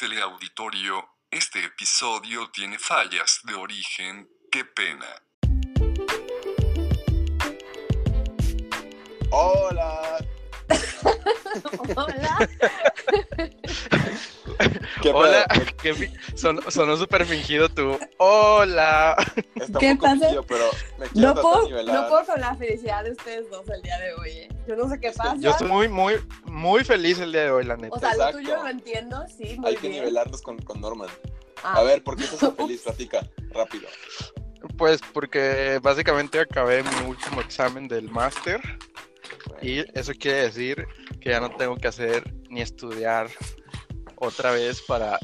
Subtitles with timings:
[0.00, 5.04] Teleauditorio, este episodio tiene fallas de origen, qué pena.
[9.30, 10.19] Hola.
[11.96, 12.48] Hola.
[15.02, 15.46] ¿Qué Hola,
[16.34, 19.16] son- sonó súper fingido tu hola.
[19.54, 20.20] Está ¿Qué un poco pasa?
[20.20, 23.82] fingido, pero me quiero No puedo, no puedo con la felicidad de ustedes dos el
[23.82, 24.30] día de hoy.
[24.30, 24.48] ¿eh?
[24.68, 25.36] Yo no sé qué pasa.
[25.38, 26.14] Yo estoy muy, muy,
[26.44, 27.96] muy feliz el día de hoy, la neta.
[27.96, 28.38] o sea, Exacto.
[28.38, 30.00] lo tuyo lo entiendo, sí, muy Hay que bien.
[30.02, 31.08] nivelarnos con, con Norman.
[31.62, 32.82] Ah, A ver, ¿por qué estás feliz?
[32.82, 33.88] Platica, rápido.
[34.76, 38.60] Pues porque básicamente acabé mi último examen del máster
[39.62, 40.86] y eso quiere decir
[41.20, 43.28] que ya no tengo que hacer ni estudiar
[44.16, 45.18] otra vez para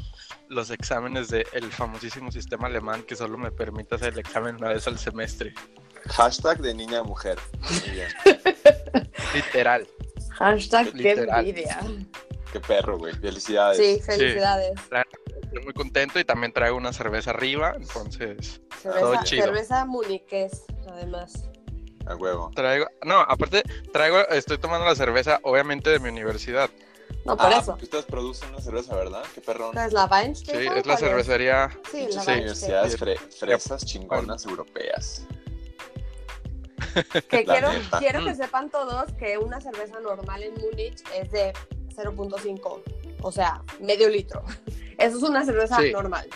[0.48, 4.86] los exámenes del famosísimo sistema alemán que solo me permite hacer el examen una vez
[4.86, 5.52] al semestre.
[6.06, 7.38] Hashtag de niña a mujer.
[9.34, 9.86] Literal.
[10.30, 11.40] Hashtag qué Literal.
[11.46, 11.80] envidia.
[12.52, 13.12] Qué perro, güey.
[13.14, 13.76] Felicidades.
[13.78, 14.72] Sí, felicidades.
[15.42, 19.44] Estoy muy contento y también traigo una cerveza arriba, entonces Todo Cerveza, chido.
[19.46, 21.48] cerveza muniqués, además.
[22.06, 22.50] A huevo.
[22.54, 23.62] traigo, no, aparte
[23.92, 26.70] traigo, estoy tomando la cerveza obviamente de mi universidad.
[27.24, 27.66] No, por ah, eso.
[27.72, 29.24] porque ustedes producen una cerveza, ¿verdad?
[29.34, 29.76] Qué perrón.
[29.76, 30.72] ¿Es la Sí, Weinstein?
[30.72, 31.70] es la cervecería.
[31.90, 35.26] Sí, la universidades fre- fresas chingonas europeas.
[37.28, 37.98] Que La quiero, neta.
[37.98, 38.36] quiero que Mm.
[38.36, 41.52] sepan todos que una cerveza normal en Múnich es de
[41.94, 42.82] 0.5,
[43.22, 44.42] o sea, medio litro.
[44.98, 45.92] Eso es una cerveza Sí.
[45.92, 46.28] normal.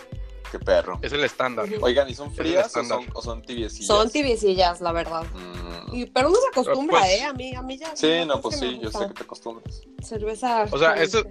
[0.50, 0.98] Qué perro.
[1.02, 1.68] Es el estándar.
[1.80, 3.86] Oigan, ¿y son frías o son, o son tibiecillas?
[3.86, 5.24] Son tibiecillas, la verdad.
[5.32, 7.22] Mm, Y, pero uno se acostumbra, Pues- ¿eh?
[7.24, 7.94] A mí, a mí ya.
[7.94, 9.82] Sí, no, es pues sí, yo sé que te acostumbras.
[10.02, 10.66] Cerveza.
[10.70, 11.24] O sea, esto-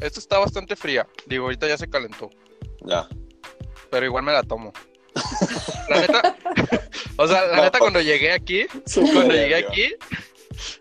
[0.00, 1.06] Esto está bastante fría.
[1.26, 2.30] Digo, ahorita ya se calentó.
[2.86, 3.06] Ya.
[3.90, 4.72] Pero igual me la tomo.
[5.90, 6.36] La neta.
[7.16, 8.66] o sea, la No, neta, pa- cuando llegué aquí.
[8.86, 9.94] Súper Cuando llegué aquí.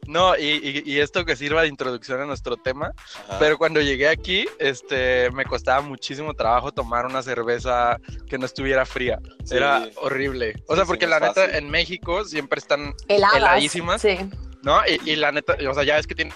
[0.08, 2.92] No, y, y- y esto que sirva de introducción a nuestro tema.
[3.28, 3.40] Ajá.
[3.40, 7.98] Pero cuando llegué aquí, este, me costaba muchísimo trabajo tomar una cerveza
[8.28, 9.20] que no estuviera fría.
[9.46, 9.56] Sí.
[9.56, 10.54] Era horrible.
[10.68, 11.56] O Sí, sea, porque la es neta, fácil.
[11.56, 13.36] en México siempre están Heladas.
[13.38, 14.02] heladísimas.
[14.02, 14.18] Sí.
[14.64, 14.82] ¿no?
[14.86, 16.34] Y, y la neta, o sea, ya ves que tienen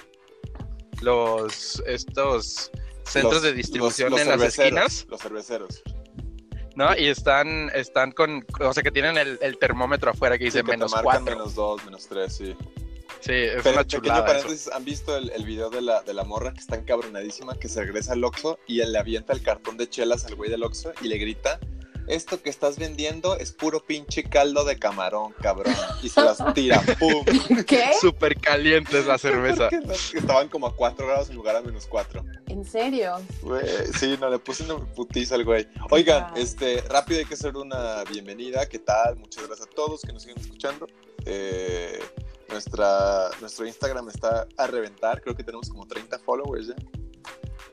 [1.02, 2.72] los estos
[3.06, 5.82] centros Los- de distribución los- los en las esquinas, Los cerveceros.
[6.76, 6.96] ¿no?
[6.98, 10.64] Y están, están con, o sea, que tienen el, el termómetro afuera que Sí, dice
[10.64, 11.22] que menos cuatro.
[11.24, 12.56] menos dos, menos tres, sí.
[13.24, 14.26] Sí, es Pero una pequeño chulada eso.
[14.26, 17.70] paréntesis, ¿han visto el, el video de la, de la morra que está encabronadísima, que
[17.70, 20.64] se regresa al Oxxo y él le avienta el cartón de chelas al güey del
[20.64, 21.60] Oxxo y le grita,
[22.08, 25.74] esto que estás vendiendo es puro pinche caldo de camarón, cabrón.
[26.02, 27.24] Y se las tira, ¡pum!
[27.66, 27.92] ¿Qué?
[28.00, 29.70] Súper caliente es la cerveza.
[30.14, 32.24] Estaban como a 4 grados en lugar a menos 4.
[32.48, 33.22] ¿En serio?
[33.42, 33.66] Güey,
[33.98, 35.66] sí, no, le puse una putiza al güey.
[35.92, 38.68] Oigan, este, rápido hay que hacer una bienvenida.
[38.68, 39.16] ¿Qué tal?
[39.16, 40.88] Muchas gracias a todos que nos siguen escuchando.
[41.26, 42.02] Eh,
[42.50, 45.22] nuestra, nuestro Instagram está a reventar.
[45.22, 46.76] Creo que tenemos como 30 followers ya.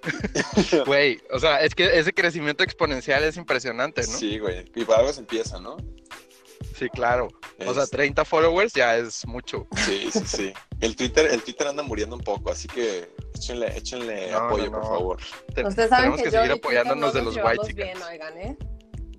[0.86, 4.06] Güey, o sea, es que ese crecimiento exponencial es impresionante, ¿no?
[4.06, 4.64] Sí, Sí, güey.
[4.74, 5.76] Y para algo se empieza, ¿no?
[6.94, 7.28] claro.
[7.66, 9.66] O sea, Es- 30 followers ya es mucho.
[9.84, 10.52] Sí, sí, sí.
[10.80, 14.80] El Twitter, el Twitter anda muriendo un poco, así que échenle, échenle No, apoyo, no,
[14.80, 15.18] por favor.
[15.54, 18.38] Te- Ustedes saben tenemos que, que, yo seguir apoyándonos no de los white bien, oigan,
[18.38, 18.56] ¿eh?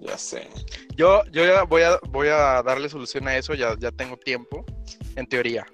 [0.02, 0.48] Ya sé.
[0.96, 4.66] Yo, yo ya voy a, voy a darle solución a eso, ya, ya tengo tiempo,
[5.16, 5.66] en teoría.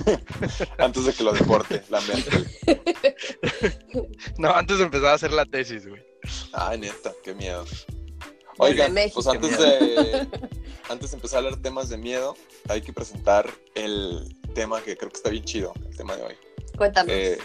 [0.78, 2.48] Antes de que lo deporte, la Merkel.
[4.38, 6.02] No, antes de empezar a hacer la tesis, güey.
[6.52, 7.64] Ay, neta, qué miedo.
[8.58, 10.26] Oigan, pues antes de,
[10.88, 12.36] antes de empezar a hablar temas de miedo,
[12.68, 16.34] hay que presentar el tema que creo que está bien chido, el tema de hoy.
[16.76, 17.12] Cuéntanos.
[17.14, 17.38] Eh,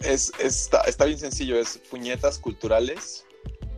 [0.00, 3.24] es, es- está, está bien sencillo, es puñetas culturales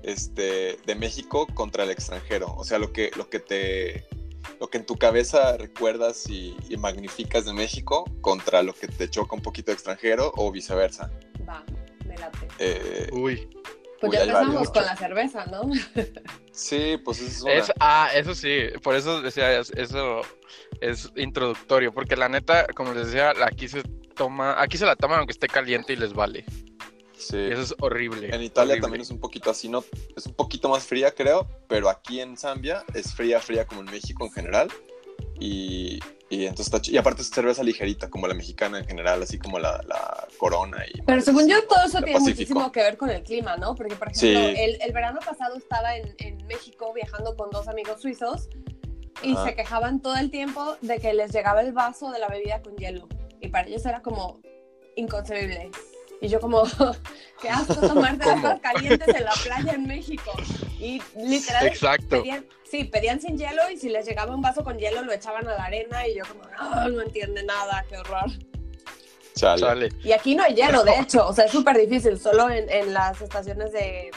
[0.02, 2.54] este, de México contra el extranjero.
[2.56, 4.06] O sea, lo que, lo que te
[4.60, 9.08] lo que en tu cabeza recuerdas y, y magnificas de México contra lo que te
[9.08, 11.10] choca un poquito de extranjero o viceversa.
[11.48, 11.64] Va,
[12.06, 12.48] me late.
[12.58, 13.48] Eh, Uy.
[14.00, 15.62] Pues uy, ya empezamos con la cerveza, ¿no?
[16.52, 17.52] sí, pues esa es una.
[17.52, 20.22] Es, ah, eso sí, por eso decía, es- eso
[20.80, 23.82] es introductorio, porque la neta, como les decía, aquí se
[24.16, 26.44] toma, aquí se la toman aunque esté caliente y les vale.
[27.28, 27.36] Sí.
[27.36, 28.34] Y eso es horrible.
[28.34, 28.80] En Italia horrible.
[28.80, 29.84] también es un poquito así, no,
[30.16, 33.86] es un poquito más fría, creo, pero aquí en Zambia es fría, fría como en
[33.90, 34.68] México en general.
[35.38, 35.98] Y,
[36.30, 39.82] y entonces y aparte es cerveza ligerita, como la mexicana en general, así como la,
[39.86, 40.78] la corona.
[40.92, 42.30] Y Pero según yo, todo eso tiene Pacífico.
[42.30, 43.74] muchísimo que ver con el clima, ¿no?
[43.74, 44.32] Porque, por Sí.
[44.34, 48.48] ejemplo, el, el verano pasado estaba en, en México viajando con dos amigos suizos
[49.22, 49.46] y Ajá.
[49.46, 52.76] se quejaban todo el tiempo de que les llegaba el vaso de la bebida con
[52.76, 53.08] hielo.
[53.40, 54.40] Y para ellos era como
[54.96, 55.70] inconcebible.
[56.22, 56.62] Y yo como,
[57.42, 58.42] qué asco tomarte las ¿Cómo?
[58.42, 60.30] cosas calientes en la playa en México.
[60.78, 62.22] Y literal, Exacto.
[62.22, 65.46] pedían, sí, pedían sin hielo y si les llegaba un vaso con hielo lo echaban
[65.48, 68.30] a la arena y yo como, no, no entiende nada, qué horror.
[69.34, 69.88] Chale.
[70.04, 72.92] Y aquí no hay hielo, de hecho, o sea, es súper difícil, solo en, en
[72.92, 74.10] las estaciones de...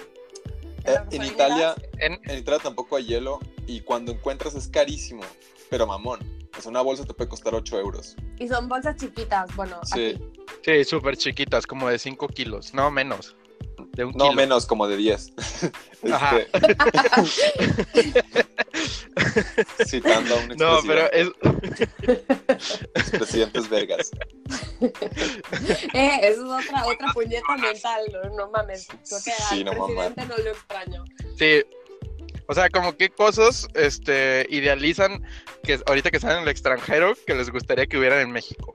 [0.84, 1.24] Eh, en.
[1.24, 5.24] Italia, En- en Italia tampoco hay hielo y cuando encuentras es carísimo,
[5.70, 6.20] pero mamón.
[6.58, 8.16] O sea, una bolsa te puede costar 8 euros.
[8.40, 10.16] Y son bolsas chiquitas, bueno, Sí.
[10.16, 10.32] aquí.
[10.64, 13.36] sí, súper chiquitas, como de 5 kilos, no menos.
[13.94, 14.34] De un No, kilo.
[14.36, 15.34] menos, como de 10.
[16.12, 16.38] Ajá.
[16.40, 18.24] Este,
[19.86, 22.54] citando a un No, pero expresidente,
[22.96, 24.12] es, presidentes Vegas.
[25.94, 28.88] Eh, eso es otra, otra puñeta mental, no, no mames.
[28.88, 29.32] Creo que Sí,
[29.62, 29.96] al no mames.
[30.14, 31.06] presidente no lo extraño.
[31.38, 31.64] Sí.
[32.48, 35.24] O sea, como qué cosas este, idealizan
[35.64, 38.74] que ahorita que están en el extranjero que les gustaría que hubieran en México.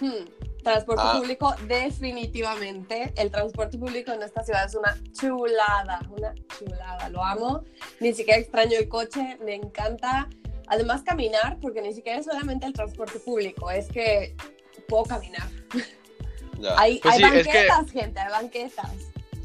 [0.00, 0.24] Hmm,
[0.62, 1.18] Transporte Ah.
[1.20, 3.12] público, definitivamente.
[3.16, 7.08] El transporte público en esta ciudad es una chulada, una chulada.
[7.10, 7.62] Lo amo.
[8.00, 10.28] Ni siquiera extraño el coche, me encanta.
[10.66, 14.34] Además, caminar, porque ni siquiera es solamente el transporte público, es que
[14.88, 15.48] puedo caminar.
[16.58, 16.74] Ya.
[16.78, 18.90] Hay, Pues hay sí, es que- banquetas, gente, hay banquetas.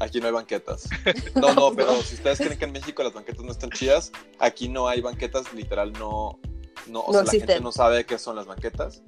[0.02, 0.88] Aquí no hay banquetas.
[1.36, 4.10] No, no, pero si ustedes creen que en México las banquetas no están chidas,
[4.40, 6.40] aquí no hay banquetas, literal no,
[6.88, 9.02] no, o No sea, la gente no sabe qué son las banquetas.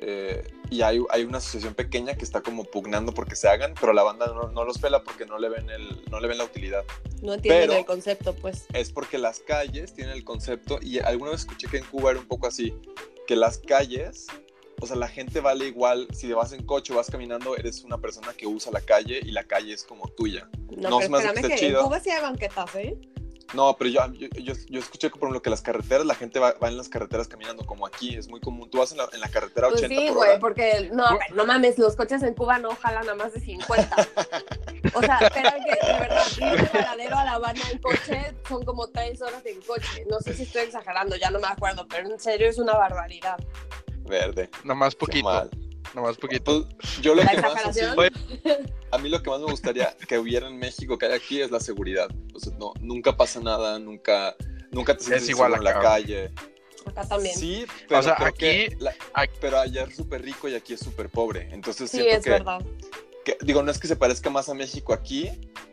[0.00, 3.94] Eh, y hay, hay una asociación pequeña que está como pugnando porque se hagan, pero
[3.94, 6.44] la banda no, no los pela porque no le ven el, no le ven la
[6.44, 6.84] utilidad.
[7.22, 8.66] No entienden Pero- el concepto, pues.
[8.74, 12.20] Es porque las calles tienen el concepto, y alguna vez escuché que en Cuba era
[12.20, 12.74] un poco así,
[13.26, 14.26] que las calles,
[14.84, 17.98] o sea, la gente vale igual, si vas en coche o vas caminando, eres una
[17.98, 20.48] persona que usa la calle y la calle es como tuya.
[20.76, 21.82] No, No, pero que que en chido.
[21.84, 22.98] Cuba sí hay banquetas, ¿eh?
[23.52, 26.40] No, pero yo, yo, yo, yo escuché que, por ejemplo, que las carreteras, la gente
[26.40, 28.68] va, va en las carreteras caminando como aquí, es muy común.
[28.68, 30.40] Tú vas en la, en la carretera Pues 80 sí, por güey, hora.
[30.40, 34.08] porque no, ver, no mames, los coches en Cuba no jalan a más de 50.
[34.94, 38.64] O sea, espera que de verdad ir de Varadero a La Habana en coche son
[38.64, 40.04] como tres horas en coche.
[40.10, 43.38] No sé si estoy exagerando, ya no me acuerdo, pero en serio es una barbaridad.
[44.04, 44.50] Verde.
[44.64, 45.24] Nomás poquito.
[45.24, 45.50] mal.
[45.94, 46.66] Nomás poquito.
[46.78, 47.80] Pues, yo lo La que más así-
[48.90, 51.50] a mí lo que más me gustaría que hubiera en México, que hay aquí, es
[51.50, 52.08] la seguridad.
[52.34, 54.34] O sea, no, nunca pasa nada, nunca,
[54.70, 56.30] nunca te sientes Es igual en la calle.
[56.86, 57.34] Acá también.
[57.34, 60.54] Sí, Sí, pero sea, creo aquí- que la- aquí- pero allá es súper rico y
[60.54, 61.48] aquí es súper pobre.
[61.52, 62.60] Entonces siento es que, verdad.
[63.24, 65.30] que- digo, no es que se parezca más a México aquí,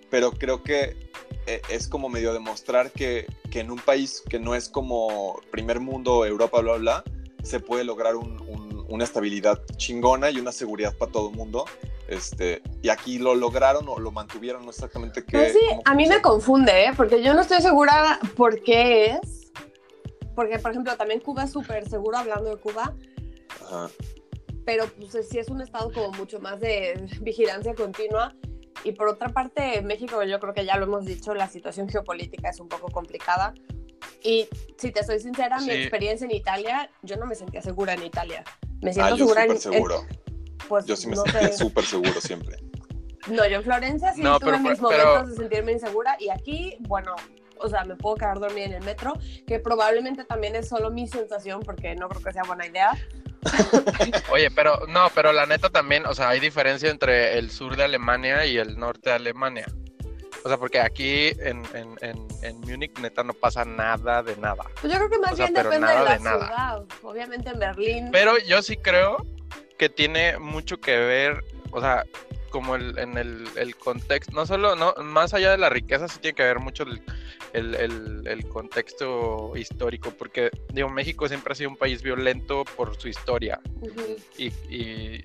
[0.09, 1.09] pero creo que
[1.47, 5.79] eh, es como medio demostrar que, que en un país que no es como primer
[5.79, 7.03] mundo, Europa, bla, bla,
[7.43, 11.65] se puede lograr un- un- una estabilidad chingona y una seguridad para todo el mundo.
[12.07, 15.37] Este, y aquí lo lograron o lo mantuvieron, no exactamente qué.
[15.37, 16.91] Pues sí, a mí me confunde, ¿eh?
[16.97, 19.51] Porque yo no estoy segura por qué es.
[20.35, 22.93] Porque, por ejemplo, también Cuba es súper seguro hablando de Cuba.
[23.65, 23.89] Ajá.
[24.63, 28.35] pero pues sí es un estado como mucho más de vigilancia continua.
[28.83, 32.49] Y por otra parte, México, yo creo que ya lo hemos dicho, la situación geopolítica
[32.49, 33.53] es un poco complicada.
[34.23, 34.47] Y
[34.77, 38.43] si te soy sincera, mi experiencia en Italia, yo no me sentía segura en Italia.
[38.81, 40.05] Me Ah, siento yo segura en, seguro.
[40.09, 40.21] en-
[40.67, 41.53] Pues Yo sí me no sentí sé.
[41.57, 42.57] súper seguro siempre.
[43.27, 46.15] No, yo en Florencia sí No, tuve pero- mis pero- momentos de sentirme insegura.
[46.19, 47.15] Y aquí, bueno,
[47.57, 49.13] o sea, me puedo quedar dormida en el metro,
[49.45, 52.91] que probablemente también es solo mi sensación, porque no creo que sea buena idea.
[54.31, 57.83] Oye, pero no, pero la neta también, o sea, hay diferencia entre el sur de
[57.83, 59.65] Alemania y el norte de Alemania.
[60.43, 64.63] O sea, porque aquí en, en, en, en Múnich neta no pasa nada de nada.
[64.81, 66.45] Pues yo creo que más O sea, bien depende de la de nada.
[66.45, 66.83] ciudad.
[67.03, 68.09] Obviamente en Berlín.
[68.11, 69.25] Pero yo sí creo
[69.77, 72.05] que tiene mucho que ver, o sea,
[72.49, 76.19] como el, en el, el contexto, no solo, no, más allá de la riqueza, sí
[76.19, 77.01] tiene que ver mucho el,
[77.53, 77.75] el,
[78.27, 83.59] el- contexto histórico, porque, digo, México siempre ha sido un país violento por su historia.
[84.37, 85.23] Y, y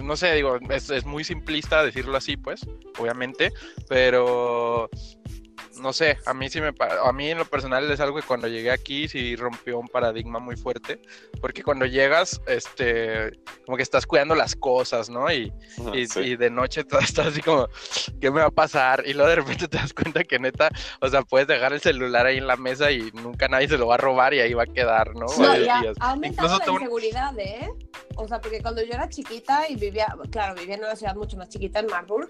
[0.00, 2.66] no sé, digo, es, es muy simplista decirlo así, pues,
[2.98, 3.52] obviamente,
[3.88, 4.88] pero
[5.80, 8.48] no sé, a mí sí me a mí en lo personal es algo que cuando
[8.48, 11.00] llegué aquí sí rompió un paradigma muy fuerte,
[11.40, 15.30] porque cuando llegas, este, como que estás cuidando las cosas, ¿no?
[15.32, 15.52] Y,
[15.94, 16.20] y, Sí.
[16.20, 17.68] y de noche todo estás así como,
[18.20, 19.04] ¿qué me va a pasar?
[19.06, 20.68] Y luego de repente te das cuenta que neta,
[21.00, 23.86] o sea, puedes dejar el celular ahí en la mesa y nunca nadie se lo
[23.86, 25.26] va a robar y ahí va a quedar, ¿no?
[25.26, 25.96] No, Varios ya días.
[26.00, 27.70] ha aumentado Incluso la tú- inseguridad, ¿eh?
[28.16, 31.36] O sea, porque cuando yo era chiquita y vivía, claro, vivía en una ciudad mucho
[31.36, 32.28] más chiquita, en Marburg,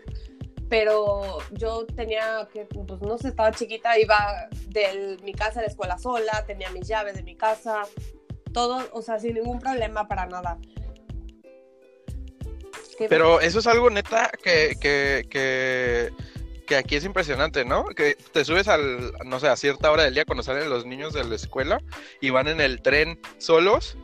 [0.73, 5.69] pero yo tenía que, pues no sé, estaba chiquita, iba de mi casa a la
[5.69, 7.83] escuela sola, tenía mis llaves de mi casa,
[8.55, 10.57] todo, o sea, sin ningún problema para nada.
[12.97, 16.09] ¿Qué- Pero eso es algo neta que, que, que,
[16.67, 17.85] que aquí es impresionante, ¿no?
[17.85, 21.13] Que te subes al, no sé, a cierta hora del día cuando salen los niños
[21.13, 21.83] de la escuela
[22.23, 23.99] y van en el tren solos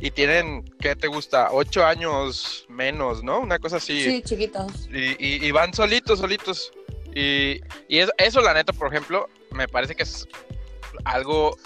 [0.00, 1.48] y tienen, ¿qué te gusta?
[1.52, 3.40] Ocho años menos, ¿no?
[3.40, 4.02] Una cosa así.
[4.02, 4.88] Sí, chiquitos.
[4.92, 6.72] Y, y- y van solitos, solitos.
[7.14, 10.26] Y, y es- eso, la neta, por ejemplo, me parece que es
[11.04, 11.56] algo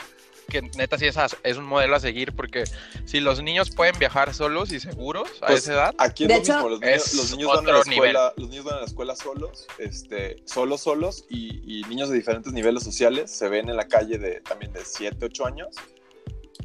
[0.49, 2.65] que neta sí es, a- es un modelo a seguir, porque
[3.07, 6.35] si los niños pueden viajar solos y seguros a Pues, esa edad, Aquí es De
[6.37, 8.75] lo hecho, mismo, los niños, es los niños van a la escuela, los niños van
[8.75, 13.49] a la escuela solos, este, solos, solos, y, y niños de diferentes niveles sociales se
[13.49, 15.69] ven en la calle de también de 7, 8 años.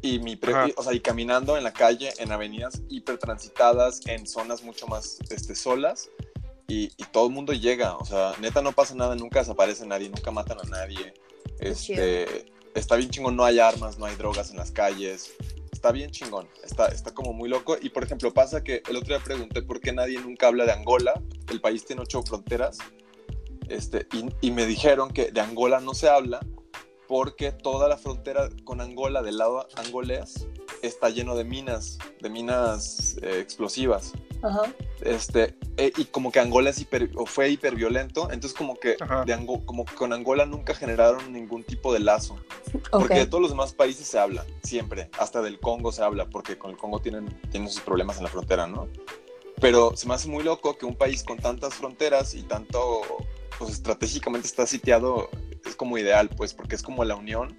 [0.02, 4.64] Y mi pre- o sea, y caminando en la calle, en avenidas hipertransitadas, en zonas
[4.64, 6.10] mucho más este, solas,
[6.68, 10.10] y, y todo el mundo llega, o sea, neta no pasa nada, nunca desaparece nadie,
[10.10, 11.14] nunca matan a nadie.
[11.60, 15.34] Este, está bien chingón, no hay armas, no hay drogas en las calles.
[15.72, 17.78] Está bien chingón, está, está como muy loco.
[17.82, 20.74] Y por ejemplo, pasa que el otro día pregunté por qué nadie nunca habla de
[20.74, 21.22] Angola.
[21.50, 22.78] El país tiene ocho fronteras.
[23.70, 26.40] Este, y, y me dijeron que de Angola no se habla
[27.08, 30.48] porque toda la frontera con Angola, del lado angolés,
[30.82, 34.14] está lleno de minas, de minas eh, explosivas.
[34.44, 34.62] Ajá.
[35.02, 39.34] Este, eh, y como que Angola es hiper, o fue hiperviolento, entonces como que de
[39.34, 42.36] Ango- como que con Angola nunca generaron ningún tipo de lazo.
[42.92, 43.00] Ok.
[43.00, 45.10] Porque de todos los demás países se habla, siempre.
[45.18, 48.30] Hasta del Congo se habla, porque con el Congo tienen, tienen sus problemas en la
[48.30, 48.88] frontera, ¿no?
[49.60, 53.02] Pero se me hace muy loco que un país con tantas fronteras y tanto,
[53.58, 55.32] pues estratégicamente está sitiado,
[55.68, 57.58] es como ideal, pues, porque es como la unión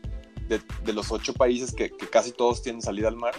[0.49, 3.35] de, de los ocho países que, que casi todos tienen salida al mar.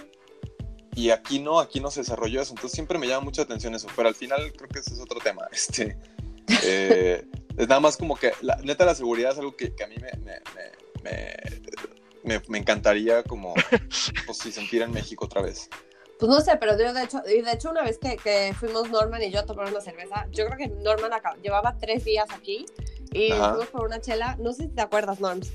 [0.96, 2.52] Y aquí no, aquí no se desarrolló eso.
[2.52, 3.88] Entonces siempre me llama mucha atención eso.
[3.96, 5.48] Pero al final creo que ese es otro tema.
[5.52, 5.98] Este,
[6.64, 7.26] eh,
[7.58, 9.96] es nada más como que, la, neta, la seguridad es algo que, que a mí
[10.02, 11.36] me, me, me, me,
[12.24, 13.54] me- me encantaría como,
[14.26, 15.70] pues sí, sentir en México otra vez.
[16.20, 18.90] Pues no sé, pero yo de hecho, y de hecho una vez que, que fuimos
[18.90, 22.28] Norman y yo a tomar una cerveza, yo creo que Norman acá- llevaba tres días
[22.36, 22.66] aquí
[23.14, 23.52] y Ajá.
[23.52, 25.54] fuimos por una chela, no sé si te acuerdas, Norms,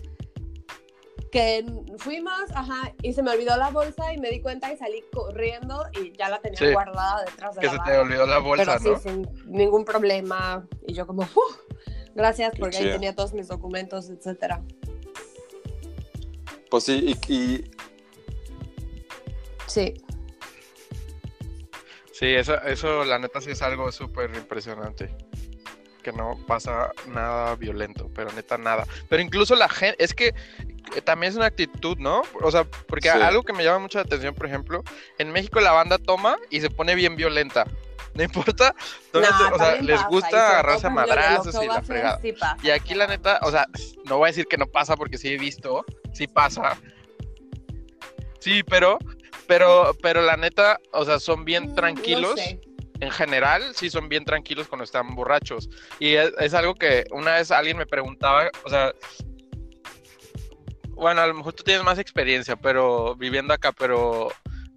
[1.30, 1.66] que
[1.98, 5.84] fuimos, ajá, y se me olvidó la bolsa y me di cuenta y salí corriendo
[6.00, 6.72] y ya la tenía Sí.
[6.72, 8.98] guardada detrás de que la se te olvidó la bolsa, pero ¿no?
[9.00, 10.66] sí, sin ningún problema.
[10.86, 11.58] Y yo como, "Uf,
[12.14, 14.62] gracias, Qué porque ahí tenía todos mis documentos, etcétera.
[16.70, 17.70] Pues sí, y, y
[19.66, 19.94] Sí.
[22.18, 25.14] Sí, eso, eso la neta sí es algo súper impresionante.
[26.02, 28.86] Que no pasa nada violento, pero neta nada.
[29.08, 30.28] Pero incluso la gente, es que
[30.94, 32.22] eh, también es una actitud, ¿no?
[32.42, 33.18] O sea, porque Sí.
[33.20, 34.84] algo que me llama mucha atención, por ejemplo,
[35.18, 37.64] en México la banda toma y se pone bien violenta.
[38.14, 38.76] No importa,
[39.12, 39.20] o
[39.58, 42.20] sea, les pasa, gusta agarrarse a madrazos y la fregada.
[42.22, 43.66] sí pasa, Y aquí la neta, o sea,
[44.04, 46.76] no voy a decir que no pasa porque sí he visto, sí pasa.
[48.38, 48.98] Sí, pero,
[49.46, 52.60] pero, pero la neta, o sea, son bien Mm, tranquilos No sé.
[53.00, 55.68] en general sí son bien tranquilos cuando están borrachos.
[55.98, 58.92] Y es, es algo que una vez alguien me preguntaba, o sea,
[60.90, 64.30] bueno, a lo mejor tú tienes más experiencia, pero viviendo acá, pero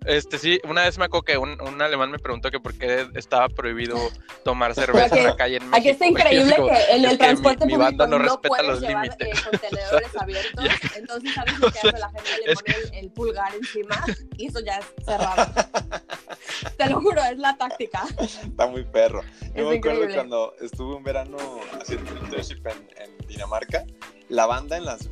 [0.07, 3.07] este sí, una vez me acuerdo que un, un alemán me preguntó que por qué
[3.15, 3.97] estaba prohibido
[4.43, 5.77] tomar cerveza aquí- en la calle en México.
[5.77, 8.17] Aquí está increíble como, que en "Es el que mi- transporte mi, público banda no,
[8.19, 9.17] no, respeta los límites.
[9.19, 10.65] eh, contenedores abiertos.
[10.95, 11.91] Entonces, ¿sabes lo que hace?
[11.99, 14.03] La gente le pone el, el pulgar encima
[14.37, 15.51] y eso ya es cerrado.
[16.77, 18.03] Te lo juro, es la táctica.
[18.19, 19.21] está muy perro.
[19.21, 20.13] Es Yo me acuerdo increíble.
[20.15, 21.37] cuando estuve un verano
[21.79, 23.83] haciendo un internship en, en Dinamarca,
[24.29, 25.09] la banda en las...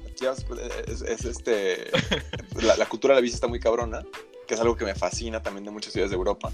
[0.87, 1.89] Es, es este...
[2.61, 4.03] La, la cultura de la bici está muy cabrona,
[4.45, 6.51] que es algo que me fascina también de muchas ciudades de Europa.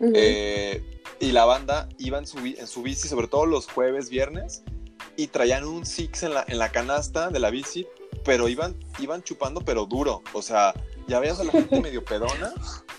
[0.00, 4.62] Eh, y la banda iba en su, en su bici, sobre todo los jueves, viernes,
[5.16, 7.86] y traían un Six en la, en la canasta de la bici,
[8.24, 10.22] pero iban, iban chupando, pero duro.
[10.32, 10.74] O sea,
[11.06, 12.52] ya veías a la gente medio pedona,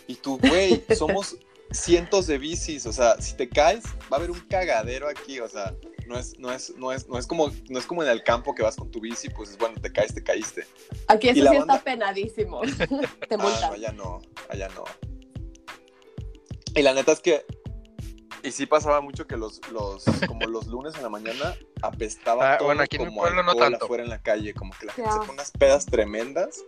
[0.07, 1.37] y tú, güey, somos
[1.71, 5.49] cientos de bicis, o sea, si te caes, va a haber un cagadero aquí, o
[5.49, 5.73] sea,
[6.07, 8.53] no es, no es, no es, no es como, no es como en el campo
[8.55, 10.65] que vas con tu bici, pues bueno, te caes, te caíste.
[11.07, 12.61] Aquí eso sí banda- está penadísimo.
[13.29, 14.83] Te Ah, no, allá no, allá no.
[16.75, 17.45] Y la neta es que
[18.43, 22.57] Y sí pasaba mucho que los, los, como los lunes en la mañana apestaba Ah,
[22.57, 23.85] todo bueno, aquí en mi como pueblo no alcohol tanto.
[23.85, 26.61] afuera en la calle, como que la gente se pone unas pedas tremendas,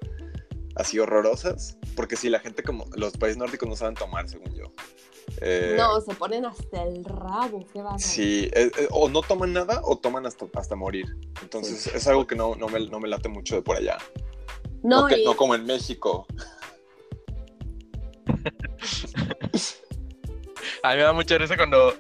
[0.76, 4.66] así horrorosas, porque sí, la gente como, los países nórdicos no saben tomar, según yo.
[5.42, 7.66] Eh, No, se ponen hasta el rabo.
[7.74, 7.98] Qué bárbaro.
[8.00, 11.06] Sí, eh, eh, o no toman nada o toman hasta, hasta morir.
[11.42, 13.98] Entonces es algo que no, no, me, no me late mucho de por allá.
[14.84, 16.28] No, No, que- y no como en México.
[20.84, 21.94] A mí me da mucha risa cuando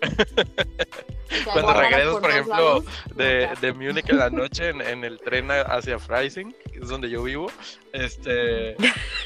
[1.44, 2.84] cuando regresas, por todos ejemplo, lados.
[3.14, 7.10] de, de Múnich en la noche en, en el tren hacia Freising, que es donde
[7.10, 7.50] yo vivo,
[7.92, 8.76] este,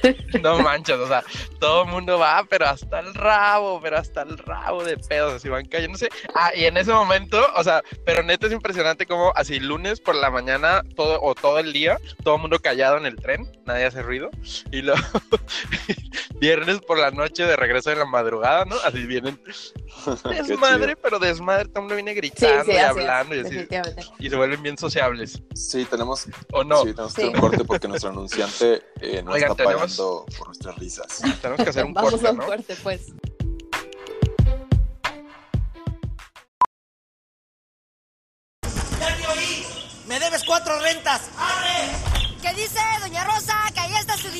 [0.42, 1.24] no manches, o sea,
[1.58, 5.48] todo el mundo va, pero hasta el rabo, pero hasta el rabo de pedos, así
[5.48, 6.08] van cayéndose.
[6.34, 10.14] Ah, y en ese momento, o sea, pero neta es impresionante como así lunes por
[10.14, 13.86] la mañana, todo, o todo el día, todo el mundo callado en el tren, nadie
[13.86, 14.30] hace ruido,
[14.70, 15.00] y luego
[16.40, 18.76] viernes por la noche de regreso en la madrugada, ¿no?
[18.84, 19.40] Así vienen
[20.24, 23.68] desmadre, pero desmadre, todo mundo viene gritando sí, y hablando y así,
[24.18, 26.82] y se vuelven bien sociables, Sí, tenemos, ¿o no?
[26.82, 30.26] sí, tenemos que hacer un corte porque nuestro anunciante eh, no Oigan, está tenemos- pagando
[30.38, 31.20] por nuestras risas.
[31.40, 32.46] Tenemos que hacer un Vamos corte, a un ¿no?
[32.46, 33.00] corte, pues.
[40.06, 41.22] ¡Me debes cuatro rentas!
[42.42, 43.54] ¿Qué dice Doña Rosa?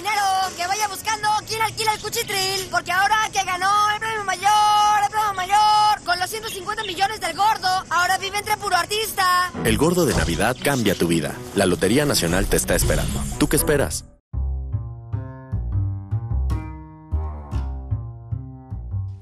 [0.01, 0.27] Dinero.
[0.57, 2.69] Que vaya buscando quién alquila el cuchitril.
[2.71, 7.37] Porque ahora que ganó el premio mayor, el premio mayor, con los 150 millones del
[7.37, 9.53] gordo, ahora vive entre puro artista.
[9.65, 11.35] El gordo de Navidad cambia tu vida.
[11.55, 13.21] La Lotería Nacional te está esperando.
[13.39, 14.05] ¿Tú qué esperas?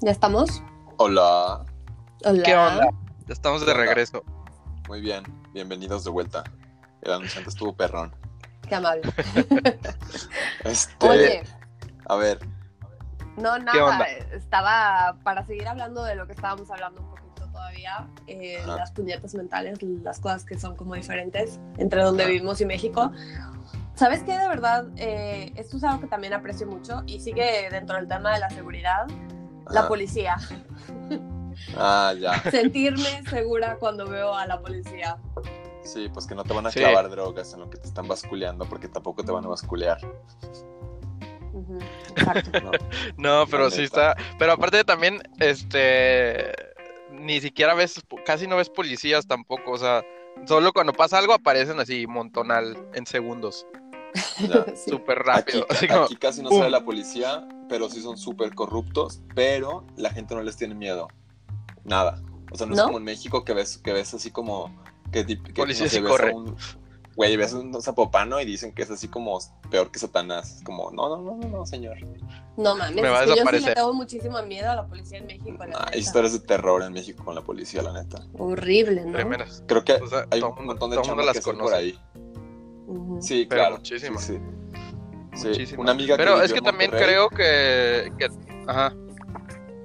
[0.01, 0.63] ¿Ya estamos?
[0.97, 1.65] Hola,
[2.23, 2.43] Hola.
[2.43, 2.89] ¿Qué onda?
[3.27, 3.83] Ya estamos de Hola.
[3.83, 4.23] regreso.
[4.87, 6.43] muy bien, bienvenidos de vuelta.
[7.01, 8.13] El anunciante estuvo perrón.
[8.69, 9.01] Qué amable.
[10.65, 11.43] Este, Oye,
[12.05, 12.39] a ver,
[13.39, 14.05] no, ¿Qué nada.
[14.33, 19.33] Estaba para seguir hablando de lo que estábamos hablando un poquito todavía, eh, las puñetas
[19.33, 22.31] mentales, las cosas que son como diferentes entre donde Ajá.
[22.31, 23.11] vivimos y México.
[23.95, 24.37] ¿Sabes qué?
[24.37, 28.33] De verdad, eh, esto es algo que también aprecio mucho y sigue dentro del tema
[28.33, 29.07] de la seguridad,
[29.69, 29.87] la Ajá.
[29.87, 30.35] policía.
[31.77, 32.33] ah, ya.
[32.51, 35.17] Sentirme segura cuando veo a la policía.
[35.91, 36.79] Sí, pues que no te van a Sí.
[36.79, 39.97] clavar drogas en lo que te están basculeando porque tampoco te van a basculear.
[42.15, 42.59] Exacto.
[42.61, 42.71] ¿no?
[43.17, 44.15] No, pero sí está.
[44.37, 46.51] Pero aparte también, este,
[47.11, 50.03] ni siquiera ves, casi no ves policías tampoco, o sea,
[50.45, 53.65] solo cuando pasa algo aparecen así montonal en segundos.
[54.75, 54.89] Sí.
[54.89, 55.65] súper Aquí, rápido.
[55.69, 56.57] así como, aquí casi no ¡pum!
[56.59, 61.07] sale la policía, pero sí son súper corruptos, pero la gente no les tiene miedo.
[61.83, 62.19] Nada.
[62.51, 62.81] O sea, no, ¿No?
[62.81, 64.75] es como en México que ves, que ves así como
[65.11, 66.33] que, que Policía no sé, sí ves a corre.
[66.33, 66.55] un
[67.15, 69.37] güey, ves un zapopano y dicen que es así como
[69.69, 70.57] peor que Satanás.
[70.57, 71.97] Es como, no, no, no, no, no, señor.
[72.55, 74.87] No mames, Me va a es que yo sí le tengo muchísimo miedo a la
[74.87, 75.57] policía en México.
[75.65, 75.97] la Ah, neta.
[75.97, 78.25] historias de terror en México con la policía, la neta.
[78.37, 79.11] Horrible, ¿no?
[79.11, 79.63] tremendas.
[79.67, 80.95] Creo que O sea, hay un montón de
[81.25, 81.99] las que por ahí.
[82.87, 83.21] Ujú.
[83.21, 83.75] Sí, Pero claro.
[83.77, 84.23] muchísimas.
[84.23, 84.39] Sí,
[85.35, 85.47] sí.
[85.49, 85.79] Muchísimas.
[85.83, 88.29] Una amiga que Pero es vivió que también creo que, que-
[88.67, 88.93] ajá,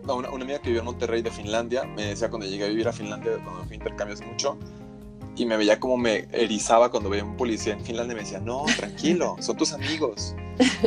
[0.04, 2.68] No, una, una amiga que vivió en Monterrey de Finlandia me decía cuando llegué a
[2.68, 4.56] vivir a Finlandia, cuando fui a intercambios mucho,
[5.36, 8.14] y me veía como me erizaba cuando veía un policía en Finlandia.
[8.14, 10.34] Me decía, no, tranquilo, son tus amigos.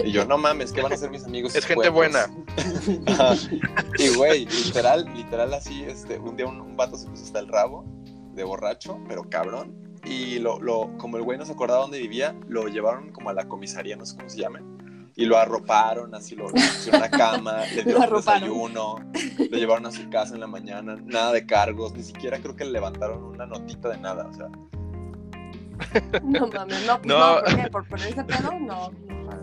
[0.03, 1.55] Y yo, no mames, ¿qué van a ser mis amigos?
[1.55, 2.29] Es gente puercos?"
[3.07, 3.35] Ajá.
[3.97, 7.47] y güey, literal, literal así, este, un día un, un vato se puso hasta el
[7.47, 7.85] rabo
[8.33, 9.75] de borracho, pero cabrón.
[10.05, 13.33] Y lo, lo, como el güey no se acordaba dónde vivía, lo llevaron como a
[13.33, 14.61] la comisaría, no sé cómo se llame.
[15.17, 18.99] Y lo arroparon, así lo, pusieron a cama, le dieron un desayuno,
[19.49, 22.63] lo llevaron a su casa en la mañana, nada de cargos, ni siquiera creo que
[22.63, 24.47] le levantaron una notita de nada, o sea,
[26.23, 27.35] No mames, no, pues No.
[27.35, 27.69] no, ¿por qué?
[27.69, 28.51] ¿Por ponerse pedo?
[28.59, 28.91] No.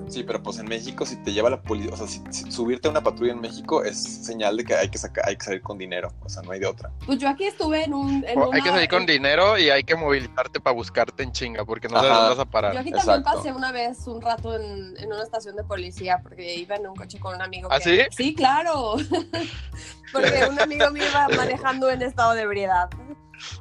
[0.08, 2.88] sí, pero pues en México si te lleva la policía, o sea, si, si subirte
[2.88, 5.62] a una patrulla en México es señal de que hay que sacar, hay que salir
[5.62, 6.90] con dinero, o sea, no hay de otra.
[7.06, 8.24] Pues yo aquí estuve en un.
[8.26, 11.64] En o hay que salir con dinero y hay que movilizarte para buscarte en chinga,
[11.64, 12.20] porque no sabes Ajá.
[12.20, 12.70] dónde vas a Yo parar.
[12.76, 13.30] aquí también Exacto.
[13.36, 16.94] pasé una vez un rato en, en una estación de policía porque iba en un
[16.96, 17.68] coche con un amigo.
[17.70, 18.16] ¿Ah, que- sí?
[18.24, 18.96] Sí, claro.
[20.12, 22.88] porque un amigo me iba manejando en estado de ebriedad.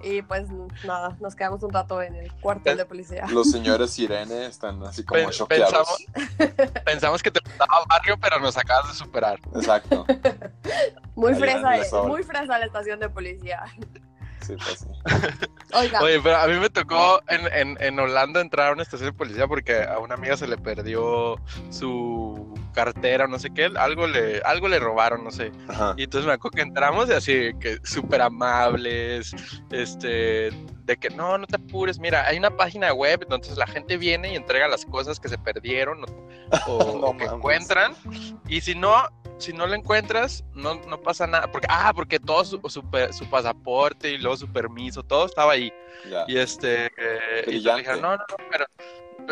[0.03, 0.47] Y pues
[0.85, 3.25] nada, nos quedamos un rato en el cuartel de policía.
[3.29, 6.05] Los señores sirene están así como Pen- choqueados.
[6.07, 9.39] pensamos- Pensamos que te gustaba barrio, pero nos acabas de superar.
[9.55, 10.05] Exacto.
[11.15, 13.63] Muy Allá fresa, muy fresa la estación de policía.
[14.43, 14.87] Sí, pues sí.
[15.73, 19.09] Oiga, Oye, pero a mí me tocó en, en, en Holanda entrar a una estación
[19.09, 24.07] de policía porque a una amiga se le perdió su cartera, no sé qué, algo
[24.07, 25.51] le, algo le robaron, no sé.
[25.67, 25.93] Ajá.
[25.97, 29.31] Y entonces me acuerdo que entramos y así que súper amables,
[29.71, 30.49] este,
[30.85, 34.33] de que no, no te apures, mira, hay una página web, entonces la gente viene
[34.33, 36.07] y entrega las cosas que se perdieron o,
[36.67, 37.33] o- No o que mames.
[37.37, 37.93] encuentran,
[38.47, 38.93] y si no,
[39.37, 41.51] si no lo encuentras, no, no pasa nada.
[41.51, 45.71] Porque, ah, porque todo su, su, su pasaporte y luego su permiso, todo estaba ahí.
[46.09, 46.25] Ya.
[46.27, 48.65] Y este, eh, y le dije, no, no, no, pero.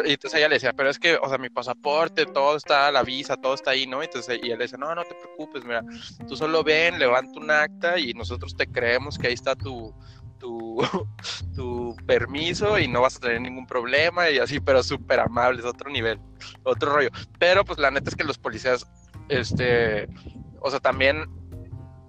[0.06, 3.04] Y entonces ella le decía, pero es que, o sea, mi pasaporte, todo está, la
[3.04, 4.02] visa, todo está ahí, ¿no?
[4.02, 5.84] Entonces, y él le decía, no, no te preocupes, mira,
[6.30, 9.94] tú solo ven, levanta un acta y nosotros te creemos que ahí está tu,
[10.42, 10.78] tu,
[11.56, 15.90] tu permiso y no vas a tener ningún problema y así, pero súper amables, otro
[15.90, 16.20] nivel,
[16.64, 17.10] otro rollo.
[17.40, 18.86] Pero pues la neta es que los policías,
[19.32, 20.08] este,
[20.60, 21.26] o sea, también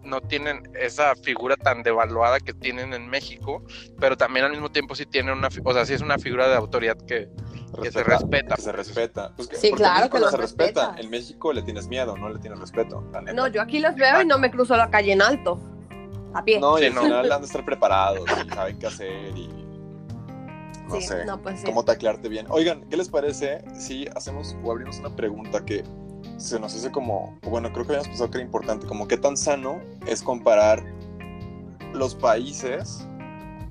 [0.04, 3.62] no tienen esa figura tan devaluada que tienen en México,
[4.00, 6.56] pero también al mismo tiempo sí tienen una, o sea, sí es una figura de
[6.56, 7.28] autoridad que,
[7.80, 8.56] que se respeta.
[8.56, 9.32] Que se respeta.
[9.36, 10.96] Pues que- Sí, claro que no lo se respeta.
[10.98, 13.08] En México le tienes miedo, no le tienes respeto.
[13.12, 13.32] la neta.
[13.32, 15.60] No, yo aquí los veo y no me cruzo la calle en alto.
[16.34, 16.58] A pie.
[16.58, 17.02] No, y Sí, al no.
[17.02, 19.48] final han de estar preparados y saben qué hacer y.
[20.88, 21.24] No Sí, sé.
[21.24, 21.66] no, pues sí.
[21.66, 22.46] Cómo taclearte bien.
[22.50, 25.84] Oigan, ¿qué les parece si hacemos o abrimos una pregunta que
[26.36, 27.38] se nos hace como.
[27.42, 28.86] Bueno, creo que habíamos pensado que era importante.
[28.86, 30.84] Como qué tan sano es comparar
[31.92, 33.06] los países,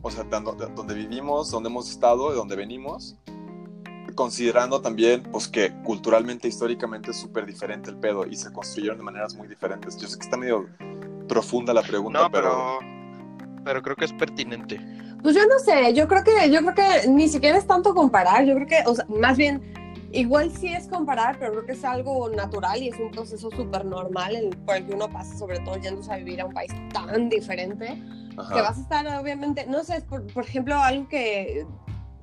[0.01, 3.17] o sea, donde vivimos, donde hemos estado, de donde venimos,
[4.15, 9.03] considerando también pues que culturalmente, históricamente es súper diferente el pedo y se construyeron de
[9.03, 9.97] maneras muy diferentes.
[9.97, 10.67] Yo sé que está medio
[11.27, 12.79] profunda la pregunta, No, pero...
[12.79, 14.79] pero, pero creo que es pertinente.
[15.21, 18.43] Pues yo no sé, yo creo que, yo creo que ni siquiera es tanto comparar,
[18.45, 19.61] yo creo que, o sea, más bien,
[20.13, 23.85] igual sí es comparar, pero creo que es algo natural y es un proceso súper
[23.85, 27.29] normal por el que uno pasa, sobre todo yéndose a vivir a un país tan
[27.29, 28.01] diferente,
[28.37, 28.53] Ajá.
[28.53, 31.65] que vas a estar obviamente, no sé, por, por ejemplo, algo que,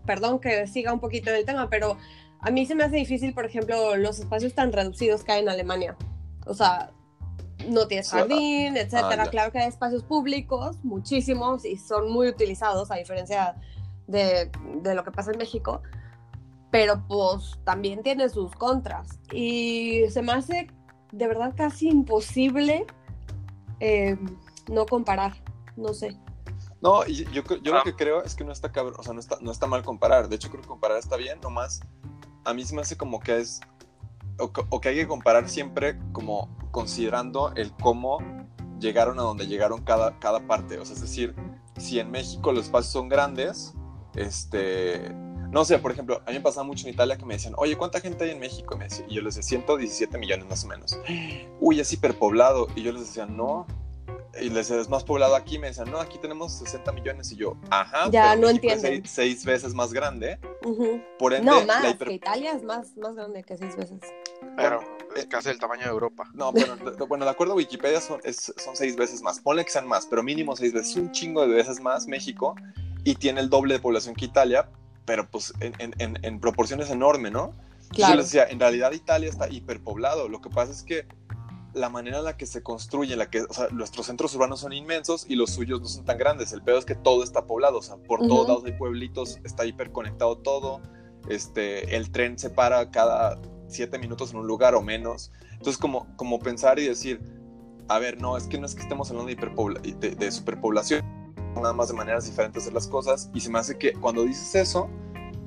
[0.07, 1.97] perdón que siga un poquito del tema, pero
[2.41, 5.49] a mí se me hace difícil, por ejemplo, los espacios tan reducidos que hay en
[5.49, 5.97] Alemania.
[6.47, 6.91] O sea,
[7.69, 9.25] no tienes Sí, ah, jardín, etcétera.
[9.25, 9.31] ya.
[9.31, 13.57] claro que hay espacios públicos, muchísimos, y son muy utilizados, a diferencia
[14.07, 14.51] de,
[14.83, 15.83] de lo que pasa en México.
[16.71, 19.19] Pero pues también tiene sus contras.
[19.33, 20.69] Y se me hace
[21.13, 22.87] de verdad casi imposible
[23.81, 24.17] eh,
[24.71, 25.35] no comparar.
[25.77, 26.17] No sé.
[26.81, 27.79] No, yo, yo, yo Ah.
[27.79, 29.83] lo que creo es que no está cabrón, o sea, no está, no está mal
[29.83, 30.29] comparar.
[30.29, 31.81] De hecho, creo que comparar está bien, nomás
[32.45, 33.61] a mí se me hace como que es,
[34.39, 38.19] o, que- o que hay que comparar siempre como considerando el cómo
[38.79, 40.79] llegaron a donde llegaron cada, cada parte.
[40.79, 41.35] O sea, es decir,
[41.79, 43.75] si en México los espacios son grandes,
[44.15, 45.13] este,
[45.51, 47.77] no sé, por ejemplo, a mí me pasaba mucho en Italia que me decían, oye,
[47.77, 48.75] ¿cuánta gente hay en México?
[48.75, 50.99] Y, me decía- y yo les decía, 117 millones más o menos.
[51.61, 52.69] Uy, es hiperpoblado.
[52.77, 53.67] Y yo les decía, no,
[54.41, 57.37] y les decía, es más poblado aquí, me decían, no, aquí tenemos 60 millones, y
[57.37, 61.01] yo, ajá, Ya, pero no México es seis, seis veces más grande, Ujú.
[61.19, 63.99] por ende, No, la más, hiper- que Italia es más, más grande que seis veces.
[64.57, 64.81] Pero
[65.17, 66.25] es casi el tamaño de Europa.
[66.35, 66.67] No, de-
[67.09, 70.07] bueno, de acuerdo a Wikipedia son, es- son seis veces más, ponle que sean más,
[70.07, 72.55] pero mínimo seis veces, un chingo de veces más México,
[73.05, 74.69] y tiene el doble de población que Italia,
[75.09, 77.55] pero pues en, en- en- proporciones enorme, ¿no?
[77.89, 78.13] Claro.
[78.13, 80.29] Yo les decía, en realidad Italia está hiperpoblado.
[80.29, 81.07] Lo que pasa es que
[81.73, 84.61] la manera en la que se construye, en la que, o sea, nuestros centros urbanos
[84.61, 86.53] son inmensos y los suyos no son tan grandes.
[86.53, 88.29] El peor es que todo está poblado, o sea, por Ujú.
[88.29, 90.83] todos lados hay pueblitos, está hiperconectado todo.
[91.31, 95.33] Este, el tren se para cada siete minutos en un lugar o menos.
[95.53, 97.21] Entonces, como, como pensar y decir,
[97.89, 101.03] a ver, no, es que no es que estemos hablando de, de, de superpoblación,
[101.63, 103.31] nada más de maneras diferentes de hacer las cosas.
[103.35, 104.89] Y se me hace que cuando dices eso,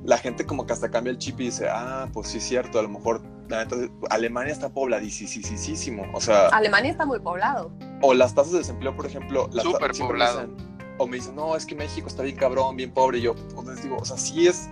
[0.03, 2.79] la gente como que hasta cambia el chip y dice, ah, pues sí es cierto,
[2.79, 3.75] a lo mejor neta,
[4.09, 7.71] Alemania está pobladísimo, o sea, Alemania está muy poblado.
[8.01, 10.39] o las tasas de desempleo, por ejemplo, las Súper me poblado.
[10.47, 13.35] dicen- o me dicen, no, es que México está bien cabrón, bien pobre, y yo,
[13.55, 14.69] pues les digo, o sea, sí es,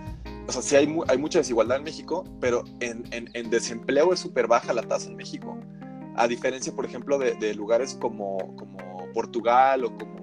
[0.48, 4.12] o sea, sí hay, mu- hay mucha desigualdad en México, pero en, en- en desempleo
[4.12, 5.58] es súper baja la tasa en México,
[6.16, 8.78] a diferencia, por ejemplo, de, de lugares como, como
[9.12, 10.19] Portugal o como,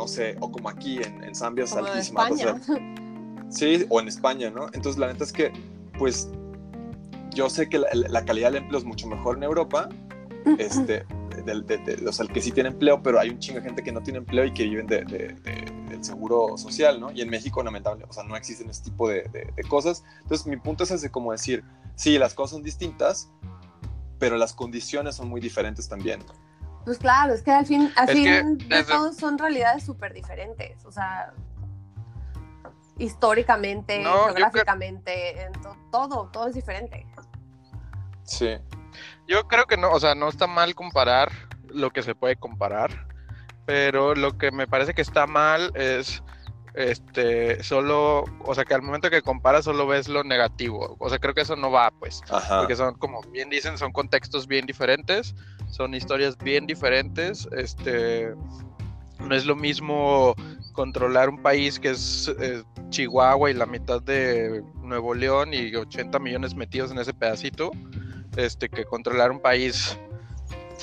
[0.00, 2.28] no sé, o como aquí en, en Zambia es Como en altísima.
[2.30, 3.46] o sea, España.
[3.50, 4.66] Sí, o en España, ¿no?
[4.72, 5.52] Entonces, la neta es que,
[5.98, 6.30] pues,
[7.34, 9.88] yo sé que la, la calidad del empleo es mucho mejor en Europa,
[10.58, 11.04] este,
[11.44, 13.82] de, de- o sea, el que sí tiene empleo, pero hay un chingo de gente
[13.82, 17.10] que no tiene empleo y que viven de, de- de- del seguro social, ¿no?
[17.12, 19.28] Y en México, lamentable, o sea, no existen este tipo de
[19.68, 20.02] cosas.
[20.22, 21.62] Entonces, mi punto es ese, como decir,
[21.96, 23.30] sí, las cosas son distintas,
[24.18, 26.20] pero las condiciones son muy diferentes también.
[26.84, 29.84] Pues claro, es que al fin, al Es fin que de desde- todo son realidades
[29.84, 30.84] súper diferentes.
[30.84, 31.32] O sea,
[32.98, 37.06] históricamente, No, yo creo- geográficamente, en to- todo, todo es diferente.
[38.24, 38.58] Sí.
[39.26, 41.30] Yo creo que no, o sea, no está mal comparar
[41.68, 43.06] lo que se puede comparar,
[43.64, 46.22] pero lo que me parece que está mal es
[46.74, 50.96] este solo, o sea, que al momento que comparas solo ves lo negativo.
[51.00, 52.20] O sea, creo que eso no va, pues.
[52.30, 52.60] Ajá.
[52.60, 55.34] Porque son, como bien dicen, son contextos bien diferentes,
[55.70, 57.48] son historias bien diferentes.
[57.56, 58.34] Este
[59.20, 60.34] no es lo mismo
[60.72, 66.18] controlar un país que es eh, Chihuahua y la mitad de Nuevo León y 80
[66.18, 67.70] millones metidos en ese pedacito,
[68.36, 69.98] este, que controlar un país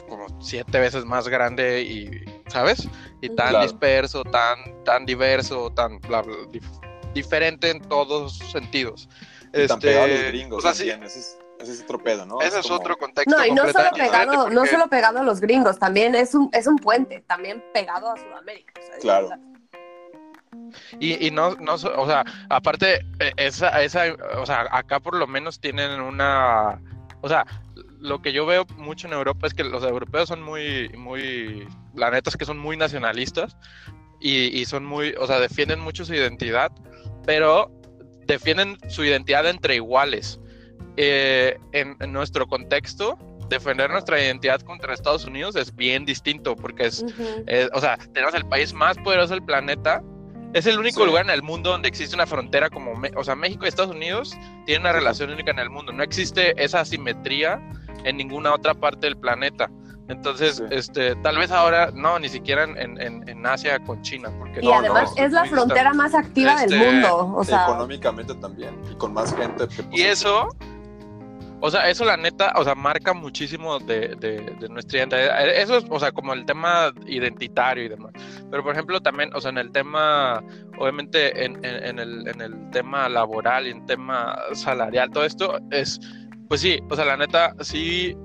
[0.08, 2.10] como siete veces más grande y,
[2.48, 2.88] ¿sabes?
[3.22, 3.66] Y tan Claro.
[3.66, 9.10] disperso, tan, tan diverso, tan bla, bla, dif- diferente en todos sentidos.
[9.54, 11.82] Y tan pegado a los Este, gringos o sea, sí, también, ese es, ese es
[11.82, 12.40] otro pedo, ¿no?
[12.42, 13.36] ese es como- otro contexto.
[13.36, 16.68] No, y no solo pegado, no solo pegado a los gringos, también es un, es
[16.68, 18.74] un puente, también pegado a Sudamérica.
[18.80, 19.30] o sea, Claro.
[21.00, 24.04] Y, y no, no, o sea, aparte, eh, esa, esa,
[24.38, 26.82] o sea, acá por lo menos tienen una,
[27.22, 27.46] o sea,
[28.00, 32.12] lo que yo veo mucho en Europa es que los europeos son muy, muy, la
[32.12, 33.56] neta es que son muy nacionalistas
[34.20, 36.72] y, y son muy, o sea, defienden mucho su identidad,
[37.26, 37.72] pero
[38.26, 40.40] defienden su identidad entre iguales.
[40.98, 43.18] Eh, en, en nuestro contexto,
[43.50, 47.24] defender nuestra identidad contra Estados Unidos es bien distinto porque es, Ujú.
[47.48, 50.02] eh, o sea, tenemos el país más poderoso del planeta.
[50.54, 51.06] Es el único Sí.
[51.06, 54.36] lugar en el mundo donde existe una frontera como, o sea, México y Estados Unidos
[54.66, 55.92] tienen una relación única en el mundo.
[55.94, 57.62] No existe esa asimetría
[58.04, 59.70] en ninguna otra parte del planeta.
[60.10, 60.64] Entonces, Sí.
[60.72, 64.66] este, tal vez ahora, no, ni siquiera en, en- en- Asia con China, porque Y
[64.66, 65.98] No, además no, es la frontera distante.
[65.98, 67.34] más activa Este, del mundo.
[67.38, 69.68] O sea, económicamente también, y con más gente.
[69.70, 70.50] que, pues, Y eso,
[71.60, 75.48] o sea, eso la neta, o sea, marca muchísimo de, de- de nuestra identidad.
[75.50, 78.12] Eso es, o sea, como el tema identitario y demás.
[78.52, 80.44] Pero, por ejemplo, también, o sea, en el tema,
[80.78, 85.60] obviamente, en, en- en el, en el tema laboral y en tema salarial, todo esto
[85.72, 86.00] es,
[86.48, 88.16] pues sí, o sea, la neta, sí,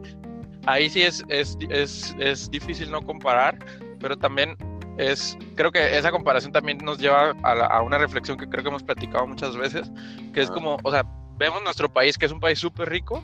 [0.67, 3.59] ahí sí es, es, es, es difícil no comparar,
[3.99, 4.57] pero también
[4.99, 8.63] es, creo que esa comparación también nos lleva a, la- a una reflexión que creo
[8.63, 9.91] que hemos platicado muchas veces,
[10.35, 11.05] que es como, o sea,
[11.37, 13.23] vemos nuestro país, que es un país súper rico,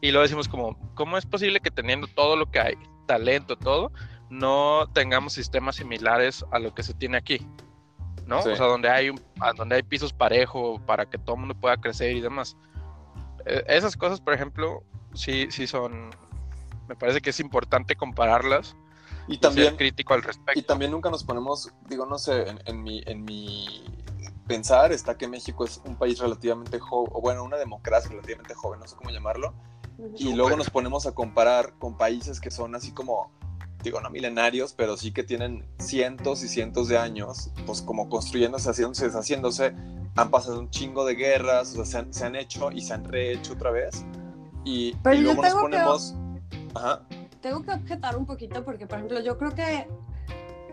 [0.00, 2.74] y lo decimos como, ¿cómo es posible que teniendo todo lo que hay,
[3.06, 3.92] talento, todo,
[4.30, 7.46] no tengamos sistemas similares a lo que se tiene aquí?
[8.26, 8.42] ¿No?
[8.42, 8.50] Sí.
[8.50, 9.20] O sea, donde hay, un-
[9.56, 12.56] donde hay pisos parejos para que todo el mundo pueda crecer y demás.
[13.46, 16.10] Eh, esas cosas, por ejemplo, sí, sí son,
[16.88, 18.76] me parece que es importante compararlas
[19.26, 20.58] y y también, ser crítico al respecto.
[20.58, 23.84] y también nunca nos ponemos, digo, no sé, en, en mi, en mi
[24.54, 28.80] pensar está que México es un país relativamente joven, o bueno, una democracia relativamente joven,
[28.80, 29.54] no sé cómo llamarlo,
[30.16, 33.30] y luego nos ponemos a comparar con países que son así como,
[33.84, 38.70] digo, no milenarios, pero sí que tienen cientos y cientos de años, pues como construyéndose,
[38.70, 39.74] haciéndose, deshaciéndose,
[40.16, 42.92] han pasado un chingo de guerras, o sea, se han, se han hecho y se
[42.94, 44.04] han rehecho otra vez,
[44.64, 46.14] y, Pero y luego nos tengo que- ponemos...
[46.74, 47.02] Ajá,
[47.40, 49.86] tengo que objetar un poquito porque, por ejemplo, yo creo que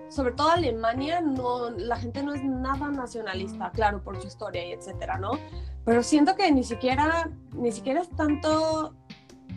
[0.09, 4.71] sobre todo Alemania, no, la gente no es nada nacionalista, claro, por su historia y
[4.73, 5.31] etcétera, ¿no?
[5.85, 8.95] Pero siento que ni siquiera, ni siquiera es tanto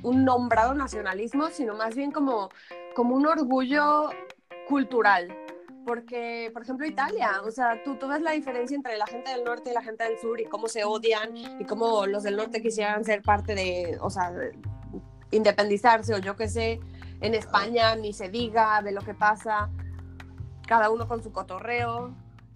[0.03, 2.49] un nombrado nacionalismo, sino más bien como,
[2.95, 4.11] como un orgullo
[4.69, 5.29] cultural.
[5.87, 9.45] Porque, por ejemplo, Italia, o sea, tú, tú ves la diferencia entre la gente del
[9.45, 12.61] norte y la gente del sur y cómo se odian y cómo los del norte
[12.63, 14.57] quisieran ser parte de, o sea, de-
[15.33, 16.81] independizarse o yo qué sé.
[17.21, 19.69] En España ni se diga de lo que pasa,
[20.71, 22.13] cada uno con su cotorreo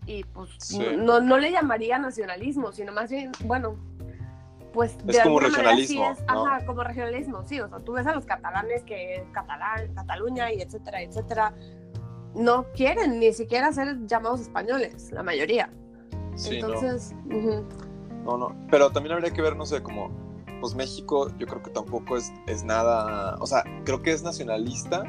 [0.06, 0.78] y pues Sí.
[0.96, 3.74] no, no le llamaría nacionalismo, sino más bien, bueno,
[4.72, 6.46] pues Es como alguna manera regionalismo, sí es, ¿no?
[6.46, 10.60] ajá, como regionalismo, sí, o sea, tú ves a los catalanes que catalán, Cataluña y
[10.62, 11.54] etcétera, etcétera,
[12.36, 15.68] no quieren ni siquiera ser llamados españoles, la mayoría.
[16.36, 16.68] sí, no.
[16.68, 17.66] Entonces, ujú.
[18.24, 20.08] No, no, pero también habría que ver, no sé, como,
[20.60, 25.02] pues México yo creo que tampoco es, es nada, o sea, creo que es nacionalista,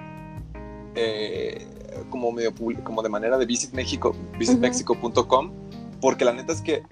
[0.95, 1.67] eh,
[2.09, 2.53] como medio
[2.83, 5.51] como de manera de Visit México, visitmexico.com,
[6.01, 6.83] porque la neta es que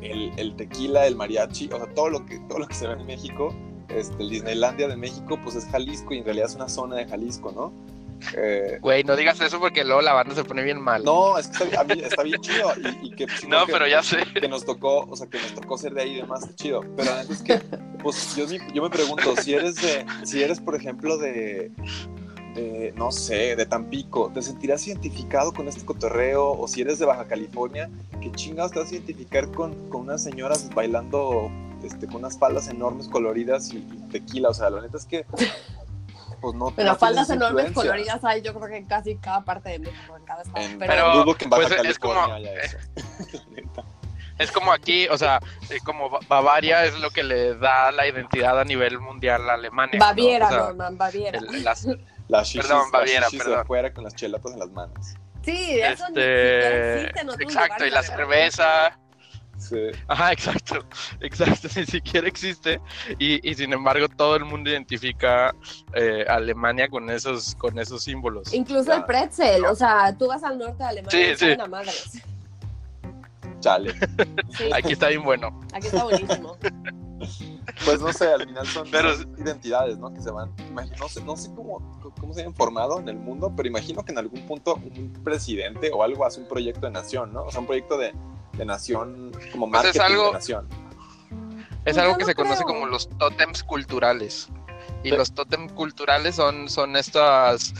[0.00, 2.94] el, el tequila, el mariachi, o sea, todo lo que, todo lo que se ve
[2.94, 3.54] en México,
[3.88, 7.06] este, el Disneylandia de México, pues es Jalisco y en realidad es una zona de
[7.06, 7.72] Jalisco, ¿no?
[8.36, 11.04] Eh, Güey, no digas eso porque luego la banda se pone bien mal.
[11.04, 14.02] no, es que está, bien- está bien chido y, y que No, que- pero ya
[14.02, 14.18] sé.
[14.40, 16.80] que nos tocó, o sea, que nos tocó ser de ahí y demás, chido.
[16.96, 17.58] Pero la neta es que,
[18.02, 21.70] pues, yo, yo me pregunto, si eres de, si eres, por ejemplo, de,
[22.56, 26.50] de, no sé, de Tampico, ¿te sentirás identificado con este cotorreo?
[26.50, 27.88] O si eres de Baja California,
[28.20, 31.50] ¿qué chingados te vas a identificar con, con unas señoras bailando,
[31.84, 34.48] este, con unas faldas enormes coloridas y, y tequila?
[34.48, 35.24] O sea, la neta es que,
[36.40, 39.70] pues, no Pero no faldas enormes coloridas hay, yo creo que en casi cada parte
[39.70, 40.64] de México, en cada estado.
[40.64, 42.78] En- pero, Pero, dudo que en Baja pues, es como- California haya eso.
[43.32, 43.84] La neta.
[44.38, 45.40] Es como aquí, o sea,
[45.70, 49.54] eh, como Ba- Bavaria es lo que le da la identidad a nivel mundial a
[49.54, 49.98] Alemania.
[49.98, 50.04] ¿no?
[50.04, 51.38] Baviera, O sea, Norman, Baviera.
[51.38, 51.86] el- las-
[52.28, 53.58] Las shishis, Perdón, las Baviera, de perdón.
[53.60, 55.14] afuera con las chelatas en las manos.
[55.42, 58.98] Sí, eso ni siquiera este, existe en otros exacto, y la cerveza,
[59.58, 59.76] Sí.
[60.08, 60.84] ajá, exacto,
[61.20, 62.80] exacto, ni siquiera existe,
[63.18, 65.54] y, y sin embargo todo el mundo identifica
[65.94, 68.52] eh, Alemania con esos, con esos símbolos.
[68.52, 68.96] Incluso Ya.
[68.96, 71.60] el pretzel, o sea, tú vas al norte de Alemania Sí, y sí.
[71.60, 72.22] a madres.
[73.60, 73.94] Chale.
[74.50, 75.60] Sí, Aquí está bien bueno.
[75.72, 76.58] aquí está buenísimo.
[77.84, 80.12] Pues no sé, al final son, Pero- identidades, ¿no?
[80.12, 80.52] Que se van.
[80.68, 84.04] imagino- No sé, no sé cómo, cómo se hayan formado en el mundo, pero imagino
[84.04, 87.44] que en algún punto un presidente o algo hace un proyecto de nación, ¿no?
[87.44, 88.12] O sea, un proyecto de,
[88.56, 90.68] de nación, como Pues es marketing algo- de nación.
[91.84, 94.48] Es Pues algo que no se conoce como los tótems culturales.
[95.04, 97.72] Y los tótems culturales son, son estas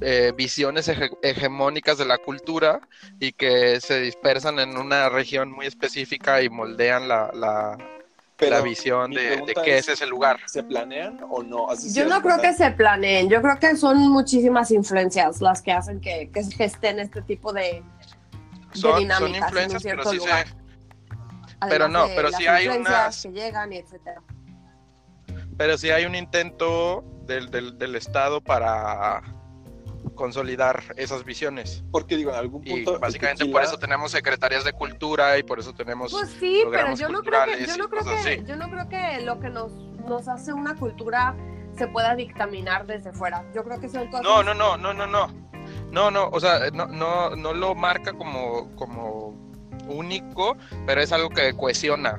[0.00, 2.80] eh, visiones hege- hegemónicas de la cultura
[3.20, 7.78] y que se dispersan en una región muy específica y moldean la, la,
[8.36, 10.38] Pero la visión de, de qué es- es ese lugar.
[10.46, 11.70] ¿Se planean o no?
[11.70, 15.70] Así Yo no creo que se planeen, yo creo que son muchísimas influencias las que
[15.72, 17.82] hacen que, que se gesten este tipo de, de
[18.72, 20.46] Son, son dinámicas en un influencias, pero cierto sí lugar.
[20.48, 20.54] se,
[21.68, 24.20] pero no, de pero sí hay unas- que llegan y etcétera.
[25.56, 29.22] pero sí hay un intento del, del, del Estado para
[30.14, 31.84] consolidar esas visiones.
[31.90, 32.98] Porque digo, en algún punto.
[32.98, 36.94] básicamente tequila- por eso tenemos secretarías de cultura y por eso tenemos Pues sí, pero
[36.94, 38.42] yo no creo que, yo no creo que, así.
[38.46, 39.72] yo no creo que lo que nos,
[40.08, 41.36] nos hace una cultura
[41.76, 43.44] se pueda dictaminar desde fuera.
[43.54, 44.22] Yo creo que son cosas.
[44.22, 45.26] No, no, no, no, no, no.
[45.90, 49.34] No, no, o sea, no, no, no lo marca como, como
[49.88, 52.18] único, pero es algo que cohesiona.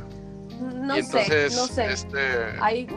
[0.74, 1.92] No y entonces, sé, no sé.
[1.92, 2.18] este,
[2.62, 2.88] Hay,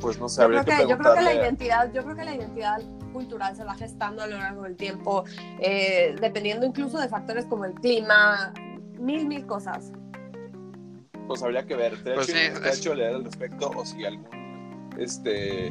[0.00, 2.16] Pues no sé, yo habría creo que que, yo creo que la identidad, yo creo
[2.16, 2.80] que la identidad
[3.12, 5.24] cultural se va gestando a lo largo del tiempo,
[5.58, 8.52] eh, dependiendo incluso de factores como el clima,
[8.98, 9.92] mil, mil cosas.
[11.26, 12.02] Pues habría que ver.
[12.02, 14.26] Te he Pues hecho, sí, te he es- hecho leer al respecto o si algún.
[14.98, 15.68] Este.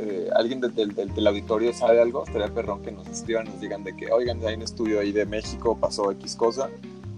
[0.00, 3.60] eh, alguien de- del- del- del auditorio sabe algo, estaría perrón que nos escriban, nos
[3.60, 6.68] digan de que, oigan, hay un estudio ahí de México, pasó X cosa.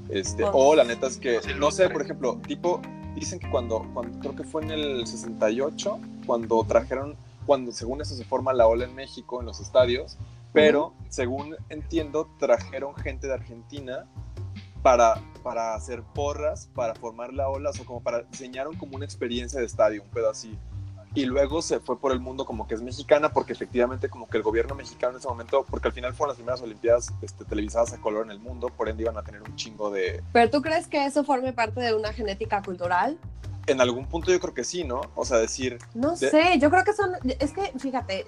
[0.08, 2.80] Este, Pues- o la neta es que, no sé, por ejemplo, tipo,
[3.14, 8.14] dicen que cuando, cuando, creo que fue en el 68, cuando trajeron, cuando según eso
[8.14, 10.16] se forma la ola en México, en los estadios,
[10.52, 14.06] pero según entiendo, trajeron gente de Argentina
[14.80, 19.04] para, para hacer porras, para formar la ola, o sea, como para diseñaron como una
[19.04, 20.56] experiencia de estadio, un pedo así.
[21.16, 24.36] Y luego se fue por el mundo como que es mexicana, porque efectivamente como que
[24.36, 27.92] el gobierno mexicano en ese momento, porque al final fueron las primeras Olimpiadas este, televisadas
[27.92, 30.22] a color en el mundo, por ende iban a tener un chingo de...
[30.32, 33.18] Pero tú crees que eso forme parte de una genética cultural?
[33.70, 35.00] En algún punto yo creo que sí, ¿no?
[35.14, 38.26] O sea, decir, No De- sé, yo creo que son, es que fíjate,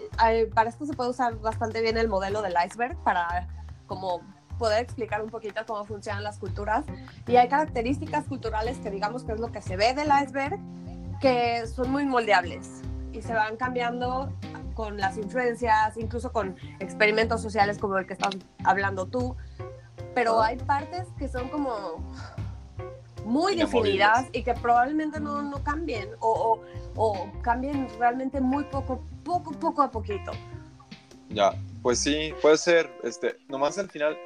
[0.54, 3.48] para esto se puede usar bastante bien el modelo del iceberg para
[3.86, 4.20] como
[4.58, 6.84] poder explicar un poquito cómo funcionan las culturas.
[7.26, 10.58] Y hay características culturales que digamos que es lo que se ve del iceberg,
[11.20, 12.68] que son muy moldeables
[13.12, 14.32] y se van cambiando
[14.74, 19.36] con las influencias, incluso con experimentos sociales como el que estás hablando tú.
[20.14, 22.02] Pero hay partes que son como
[23.24, 26.60] muy definidas y que probablemente no, no cambien o,
[26.96, 30.32] o, o cambien realmente muy poco, poco, poco a poquito.
[31.30, 32.90] Ya, pues sí, puede ser.
[33.02, 34.16] Este, nomás al final,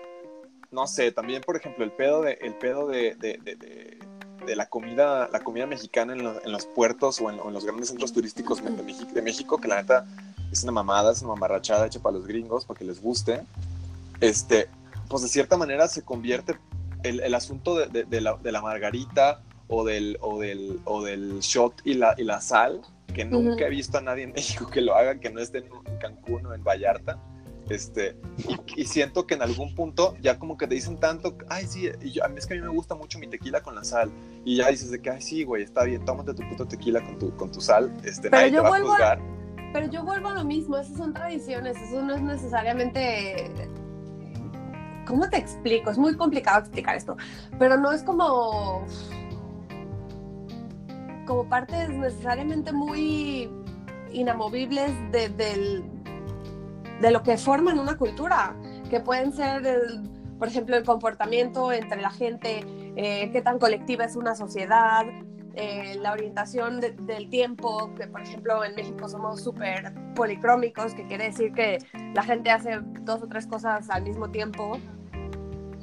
[0.71, 3.99] no sé, también, por ejemplo, el pedo de, el pedo de, de, de- de-
[4.47, 7.55] de la comida, la comida mexicana en, lo- en los puertos o en, o en
[7.55, 10.07] los grandes centros turísticos de México, de México, que la neta
[10.53, 13.43] es una mamada, es una mamarrachada hecha para los gringos, para que les guste.
[14.21, 14.69] Este,
[15.09, 16.57] pues de cierta manera se convierte
[17.09, 21.03] el, el asunto de, de- de la, de la margarita o del, o del, o
[21.03, 22.83] del shot y la, y la sal,
[23.15, 23.65] que nunca Ujú.
[23.65, 26.55] he visto a nadie en México que lo haga, que no esté en, Cancún o
[26.55, 27.19] en Vallarta.
[27.69, 28.17] Este,
[28.77, 31.89] y, y siento que en algún punto ya como que te dicen tanto, ay sí,
[32.01, 33.83] y yo, a mí es que a mí me gusta mucho mi tequila con la
[33.83, 34.09] sal.
[34.45, 37.19] Y ya dices de que, ay sí, güey, está bien, tómate tu puto tequila con
[37.19, 39.19] tu, con tu sal, este, Pero nadie yo te va a- juzgar.
[39.73, 43.51] Pero yo vuelvo a lo mismo, esas son tradiciones, eso no es necesariamente...
[45.07, 45.91] ¿Cómo te explico?
[45.91, 47.17] Es muy complicado explicar esto,
[47.59, 48.85] pero no es como...
[51.27, 53.51] como partes necesariamente muy
[54.13, 55.29] inamovibles de,
[57.01, 58.55] de lo que forman una cultura,
[58.91, 59.63] que pueden ser,
[60.39, 62.65] por ejemplo, el comportamiento entre la gente,
[62.97, 65.05] eh, qué tan colectiva es una sociedad,
[65.55, 71.07] eh, la orientación de- del tiempo, que por ejemplo en México somos súper policrómicos, que
[71.07, 71.79] quiere decir que
[72.15, 74.79] la gente hace dos o tres cosas al mismo tiempo.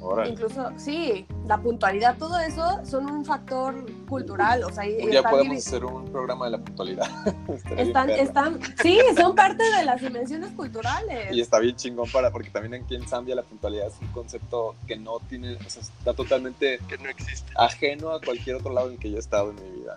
[0.04, 0.30] Órale.
[0.32, 3.74] Incluso, sí, la puntualidad, todo eso son un factor
[4.06, 7.06] cultural, o sea, y- Un y día están podemos hacer un programa de la puntualidad.
[7.76, 11.34] Están, están, sí, son parte de las dimensiones culturales.
[11.34, 14.76] Y está bien chingón para, porque también aquí en Zambia la puntualidad es un concepto
[14.86, 17.50] que no tiene, o sea, está totalmente que no existe.
[17.56, 19.96] ajeno a cualquier otro lado en que yo he estado en mi vida.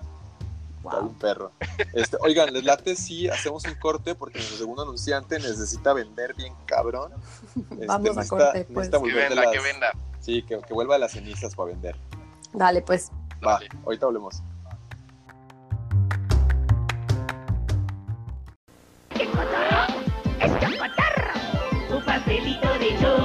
[0.78, 1.02] Está Wow.
[1.02, 1.52] bien perro.
[1.94, 6.54] Este, oigan, les late si hacemos un corte porque nuestro segundo anunciante necesita vender bien
[6.66, 7.12] cabrón.
[7.72, 8.90] Este, Vamos a necesita- corte, pues.
[8.90, 9.92] Que venda, que las- venda.
[10.20, 11.96] Sí, que, que vuelva a las cenizas para vender.
[12.54, 13.12] Dale, pues.
[13.46, 13.70] Va, Dale.
[13.86, 14.42] ahorita hablemos.
[20.40, 21.98] es chocotorro.
[21.98, 23.17] Un pastelito de chocolate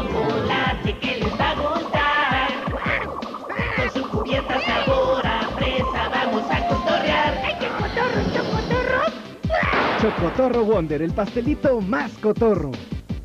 [10.17, 12.71] Chocotorro Wonder, el pastelito más cotorro.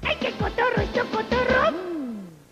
[0.02, 1.74] ¡Ay, qué cotorro y chocotorro!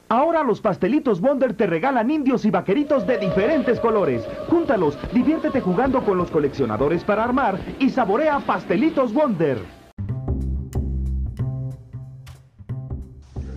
[0.09, 4.23] Ahora los pastelitos Wonder te regalan indios y vaqueritos de diferentes colores.
[4.49, 9.59] Júntalos, diviértete jugando con los coleccionadores para armar y saborea pastelitos Wonder.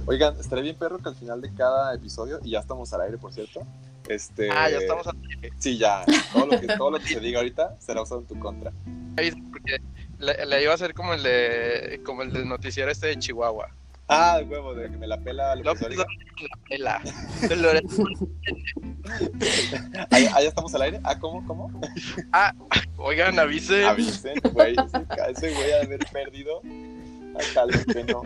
[0.06, 3.18] Oigan, estaría bien perro que al final de cada episodio, y ya estamos al aire,
[3.18, 3.60] por cierto.
[4.08, 5.52] Este, Ah, ya estamos al aire.
[5.58, 6.04] Sí, ya.
[6.32, 8.72] Todo lo que, todo lo que se diga ahorita será usado en tu contra.
[10.18, 13.68] Le, le iba a hacer como el de como el del noticiero este de Chihuahua.
[14.10, 16.04] Ah, el huevo, de que me la pela López López Dóriga.
[16.40, 17.02] la pela.
[17.48, 18.04] De Lorenzo.
[20.10, 21.00] ¿Ah, ya- ah, ya estamos al aire?
[21.04, 21.46] Ah, ¿cómo?
[21.46, 21.80] ¿Cómo?
[22.32, 22.54] Ah,
[22.96, 23.84] oigan, avisen.
[23.84, 24.74] Avisen, güey.
[25.28, 26.62] Ese, güey haber perdido
[27.38, 28.22] hasta lo que no.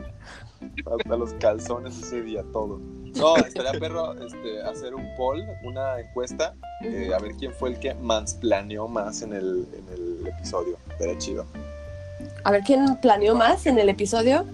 [0.97, 2.79] Hasta los calzones ese día, todo.
[3.17, 7.79] No, estaría perro este, hacer un poll, una encuesta, eh, a ver quién fue el
[7.81, 10.79] que mansplaneó más en el, en el episodio.
[10.91, 11.45] Estaría chido.
[12.45, 14.45] A ver, ¿quién planeó más en el episodio?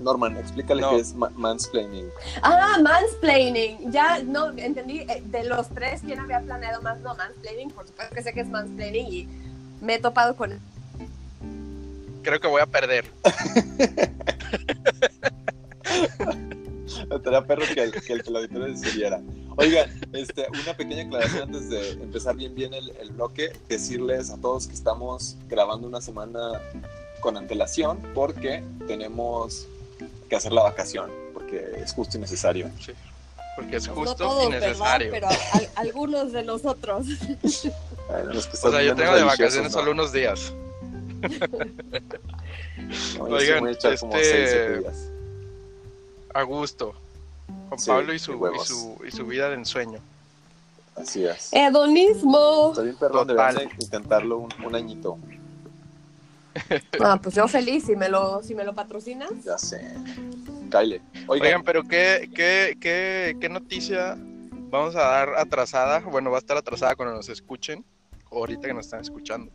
[0.00, 0.90] Norman, explícale No.
[0.90, 2.06] qué es ma- mansplaining.
[2.42, 3.92] Ah, mansplaining.
[3.92, 6.98] Ya no entendí eh, de los tres quién había planeado más.
[7.00, 9.28] No, mansplaining, por supuesto que sé que es mansplaining y
[9.80, 10.58] me he topado con
[12.22, 13.04] Creo que voy a perder.
[17.10, 19.20] Estaría perro que el, que el, que el auditorio decidiera.
[19.56, 23.52] Oigan, este, una pequeña aclaración antes de empezar bien bien el, el bloque.
[23.68, 26.60] Decirles a todos que estamos grabando una semana
[27.22, 29.66] con antelación porque tenemos
[30.28, 32.68] que hacer la vacación, porque es justo y necesario.
[33.56, 35.10] Porque es no justo todos, y necesario.
[35.10, 37.06] Pero al- algunos de nosotros.
[38.08, 39.78] Bueno, los que O sea, yo tengo de vacaciones ¿no?
[39.78, 40.52] solo unos días.
[43.18, 44.96] No, sí Oigan, como este- seis, siete días.
[46.34, 46.92] A gusto.
[47.68, 49.98] Juan Sí, Pablo y su, y, su, y su vida de ensueño.
[50.96, 51.48] Así es.
[51.52, 52.72] Hedonismo.
[52.74, 55.16] Bien de intentarlo un, un añito.
[57.00, 59.30] Ah, pues yo feliz si me lo, si me lo patrocinas.
[59.44, 59.94] Ya sé.
[60.70, 61.00] Kyle.
[61.26, 64.16] Oigan, Oigan, pero ¿qué, qué, qué, qué noticia
[64.70, 66.00] vamos a dar atrasada?
[66.00, 67.84] Bueno, va a estar atrasada cuando nos escuchen,
[68.30, 69.52] ahorita que nos están escuchando.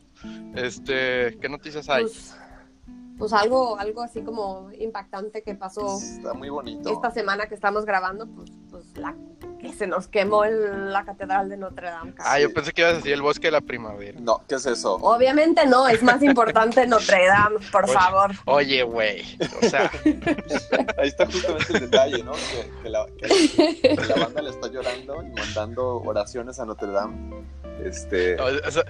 [0.55, 2.03] Este, ¿qué noticias hay?
[2.03, 2.35] Pues,
[3.17, 6.89] pues algo, algo así como impactante que pasó está muy bonito.
[6.91, 9.15] esta semana que estamos grabando, pues, pues la,
[9.59, 12.13] que se nos quemó el- la catedral de Notre Dame.
[12.13, 12.31] cabrón.
[12.33, 14.19] Ah, yo pensé que ibas a decir el bosque de la primavera.
[14.19, 14.95] No, ¿qué es eso?
[14.95, 17.93] Obviamente no, es más importante Notre Dame, por Oye.
[17.93, 18.31] favor.
[18.45, 19.37] Oye, güey.
[19.61, 19.89] O sea,
[20.97, 22.33] Ahí está justamente el detalle, ¿no?
[22.33, 26.91] Que, que la, que- que la banda le está llorando y mandando oraciones a Notre
[26.91, 27.45] Dame.
[27.83, 28.39] Este.
[28.41, 28.83] o sea,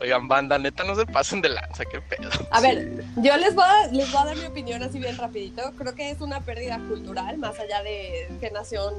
[0.00, 2.30] oigan, banda, neta, no se pasen de lanza, qué pedo.
[2.50, 5.62] A ver, yo les voy a, les voy a dar mi opinión así bien rapidito.
[5.76, 8.94] Creo que es una pérdida cultural, más allá de qué nación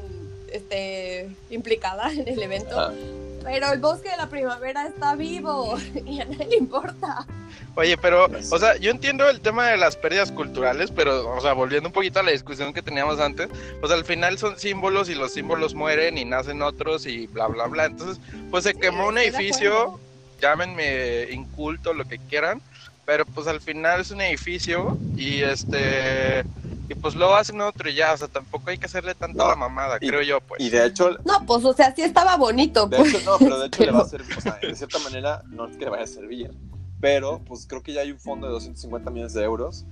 [0.52, 2.80] esté implicada en el evento.
[2.80, 2.92] Ah.
[3.44, 7.26] Pero el bosque de la primavera está vivo y a nadie le importa.
[7.76, 11.54] Oye, pero, o sea, yo entiendo el tema de las pérdidas culturales, pero, o sea,
[11.54, 13.50] volviendo un poquito a la discusión que teníamos antes,
[13.82, 17.68] pues al final son símbolos y los símbolos mueren y nacen otros y bla, bla,
[17.68, 17.86] bla.
[17.86, 18.20] Entonces,
[18.50, 20.00] pues se quemó un edificio, acuerdo.
[20.46, 22.62] Llámenme inculto, lo que quieran,
[23.06, 26.44] pero pues al final es un edificio y este,
[26.88, 29.50] y pues lo hacen otro y ya, o sea, tampoco hay que hacerle tanta No,
[29.50, 30.62] la mamada, y- creo yo, pues.
[30.62, 32.88] Y de hecho, No, pues o sea, sí estaba bonito.
[32.88, 33.14] de pues.
[33.14, 35.42] hecho, no, pero de hecho le va a Pero- servir, o sea, de cierta manera,
[35.50, 36.52] no es que le vaya a servir,
[37.02, 39.86] pero pues creo que ya hay un fondo de 250 millones de euros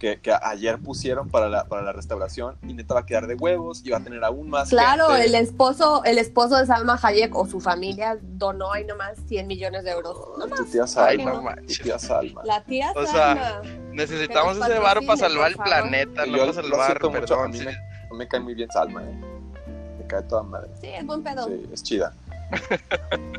[0.00, 3.34] que, que ayer pusieron para la, para la restauración y neta va a quedar de
[3.36, 5.26] huevos y va a tener aún más Claro, gente.
[5.26, 9.84] el esposo, el esposo de Salma Hayek o su familia donó ahí nomás 100 millones
[9.84, 10.16] de euros.
[10.38, 11.80] No Tu tía Ay, Salma, no tu manches.
[11.82, 12.42] tía Salma.
[12.44, 13.12] La tía O sea,
[13.62, 13.62] Salma.
[13.92, 17.36] Necesitamos ese varo para salvar el planeta, no yo para lo salvar, siento mucho, a
[17.44, 17.50] perdón.
[17.50, 17.64] mí sí.
[18.10, 19.20] me, me cae muy bien Salma, ¿eh?
[19.98, 20.70] Me cae toda madre.
[20.80, 21.46] Sí, es buen pedo.
[21.46, 22.12] Sí, es chida.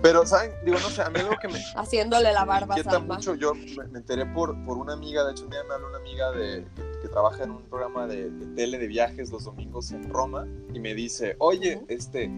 [0.01, 0.51] Pero, ¿saben?
[0.66, 3.16] Digo, no sé, a mí algo que me, Haciéndole la barba Salma.
[3.16, 5.89] mucho, yo me, me enteré por, por una amiga, de hecho un día me habló
[5.89, 9.43] una amiga de, que, que trabaja en un programa de, de tele de viajes los
[9.43, 12.32] domingos en Roma y me dice, oye, este,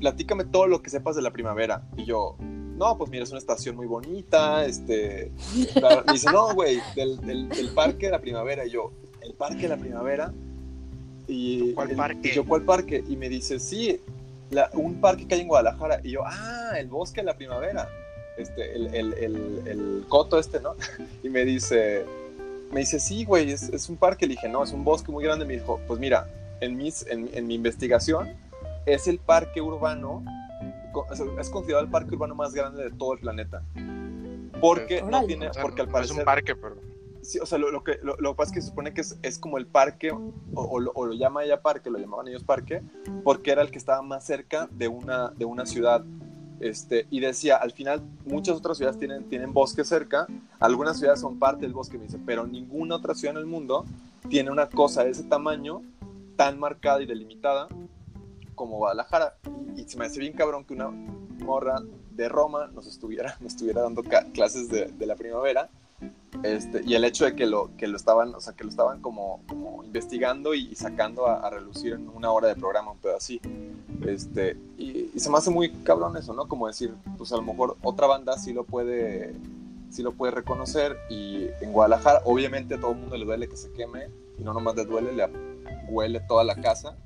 [0.00, 1.82] platícame todo lo que sepas de la primavera.
[1.96, 5.30] Y yo, no, pues mira, es una estación muy bonita, este,
[5.80, 8.64] la- me dice, no, güey, del, del, del parque de la primavera.
[8.66, 10.32] Y yo, ¿el parque de la primavera?
[11.28, 12.28] Y, ¿Cuál el- parque?
[12.30, 13.04] y yo, ¿cuál parque?
[13.08, 14.00] Y me dice, sí,
[14.52, 16.00] la- un parque que hay en Guadalajara.
[16.04, 17.88] Y yo, ah, el bosque de la primavera.
[18.36, 20.74] Este, el, el, el, el coto este, ¿no?
[21.22, 22.04] Y me dice,
[22.70, 24.26] me dice, sí, güey, es, es un parque.
[24.26, 25.44] Le dije, no, es un bosque muy grande.
[25.44, 26.28] Me dijo, pues mira,
[26.60, 28.34] en, mis, en, en mi investigación,
[28.86, 30.24] es el parque urbano,
[31.40, 33.62] es considerado el parque urbano más grande de todo el planeta.
[34.60, 36.76] Porque no tiene, O sea, porque al no es parecer un parque, pero...
[37.22, 39.16] Sí, o sea, lo, lo que, lo, lo pasa es que se supone que es,
[39.22, 42.42] es como el parque, o, o lo, o lo llama ella parque, lo llamaban ellos
[42.42, 42.82] parque,
[43.22, 46.04] porque era el que estaba más cerca de una, de una ciudad
[46.60, 50.26] Este, y decía, al final muchas otras ciudades tienen, tienen bosque cerca,
[50.60, 53.84] algunas ciudades son parte del bosque, me dice, pero ninguna otra ciudad en el mundo
[54.28, 55.82] tiene una cosa de ese tamaño,
[56.36, 57.66] tan marcada y delimitada
[58.54, 59.36] como Guadalajara.
[59.76, 63.54] Y, y se me hace bien cabrón que una morra de Roma nos estuviera, nos
[63.54, 64.02] estuviera dando
[64.32, 65.68] clases de, de la primavera.
[66.42, 69.00] Este, y el hecho de que lo, que lo estaban, o sea, que lo estaban
[69.00, 73.40] como, como investigando y, sacando a, relucir en una hora de programa, un pedo así.
[74.04, 76.48] Este, y, y se me hace muy cabrón eso, ¿no?
[76.48, 79.34] Como decir, pues a lo mejor otra banda sí lo puede,
[79.90, 83.56] sí lo puede reconocer y en Guadalajara, obviamente a todo el mundo le duele que
[83.56, 85.28] se queme y no nomás le duele, le
[85.88, 86.96] huele toda la casa,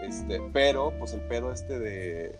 [0.00, 2.38] este, pero pues el pedo este de,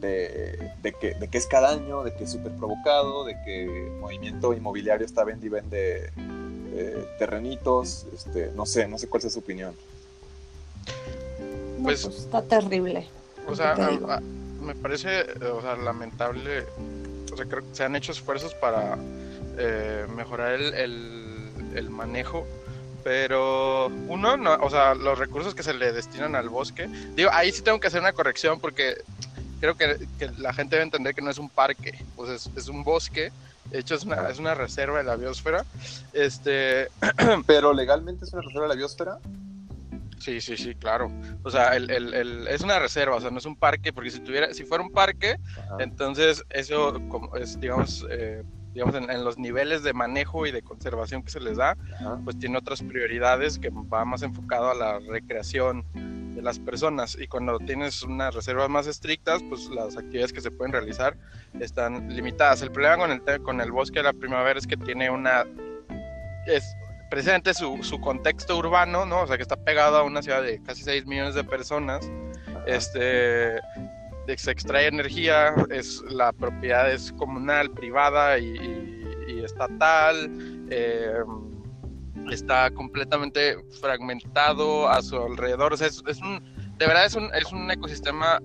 [0.00, 3.64] de, de que, de que es cada año, de que es súper provocado, de que
[3.64, 6.12] el movimiento inmobiliario está vende y vende
[6.72, 9.74] eh, terrenitos, este, no sé, no sé cuál es su opinión.
[11.78, 13.06] No, Pues- pues, está terrible.
[13.46, 14.10] O sea, ¿Qué te a- digo?
[14.10, 16.64] a- me parece, eh, o sea, lamentable.
[17.32, 18.98] O sea, creo que se han hecho esfuerzos para
[19.60, 22.46] eh, mejorar el, el- el manejo,
[23.02, 26.88] pero uno, no, o sea, los recursos que se le destinan al bosque.
[27.16, 28.96] Digo, ahí sí tengo que hacer una corrección porque
[29.58, 32.68] creo que, que la gente debe entender que no es un parque, pues es, es
[32.68, 33.30] un bosque.
[33.70, 35.64] De hecho, es una, es una reserva de la biosfera.
[36.12, 36.88] Este,
[37.46, 39.18] Pero legalmente es una reserva de la biosfera.
[40.18, 41.12] Sí, sí, sí, claro.
[41.44, 44.10] O sea, el, el- el- es una reserva, o sea, no es un parque, porque
[44.10, 45.36] si tuviera, si fuera un parque,
[45.78, 48.42] entonces eso como es, digamos, eh,
[48.74, 51.76] digamos en, en los niveles de manejo y de conservación que se les da,
[52.24, 55.84] pues tiene otras prioridades que va más enfocado a la recreación
[56.38, 57.16] de las personas.
[57.20, 61.16] Y cuando tienes unas reservas más estrictas, pues las actividades que se pueden realizar
[61.60, 62.62] están limitadas.
[62.62, 65.44] El problema con el, con el bosque de la primavera es que tiene una
[66.46, 66.64] es
[67.10, 69.22] precisamente su, su contexto urbano, ¿no?
[69.22, 72.08] O sea, que está pegado a una ciudad de casi 6 millones de personas.
[72.66, 73.58] Este,
[74.36, 80.30] se extrae energía, es, la propiedad es comunal, privada y, y- y estatal.
[80.70, 81.12] eh,
[82.34, 85.72] está completamente fragmentado a su alrededor.
[85.72, 86.42] O sea, es, un,
[86.76, 88.40] de verdad es un, es un ecosistema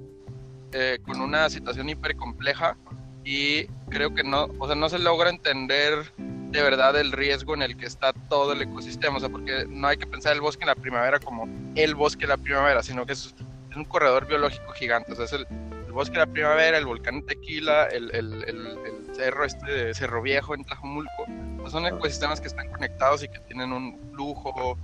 [0.71, 2.77] eh, con una situación hiper compleja
[3.23, 7.61] y creo que no, o sea, no se logra entender de verdad el riesgo en
[7.61, 10.63] el que está todo el ecosistema, o sea, porque no hay que pensar el bosque
[10.63, 13.33] en la primavera como el bosque de la primavera, sino que es,
[13.69, 15.47] es un corredor biológico gigante, o sea, es el,
[15.91, 20.63] bosque de la primavera, el volcán Tequila, el, el cerro este de Cerro Viejo en
[20.63, 21.25] Tlajomulco,
[21.59, 24.77] pues son ecosistemas que están conectados y que tienen un flujo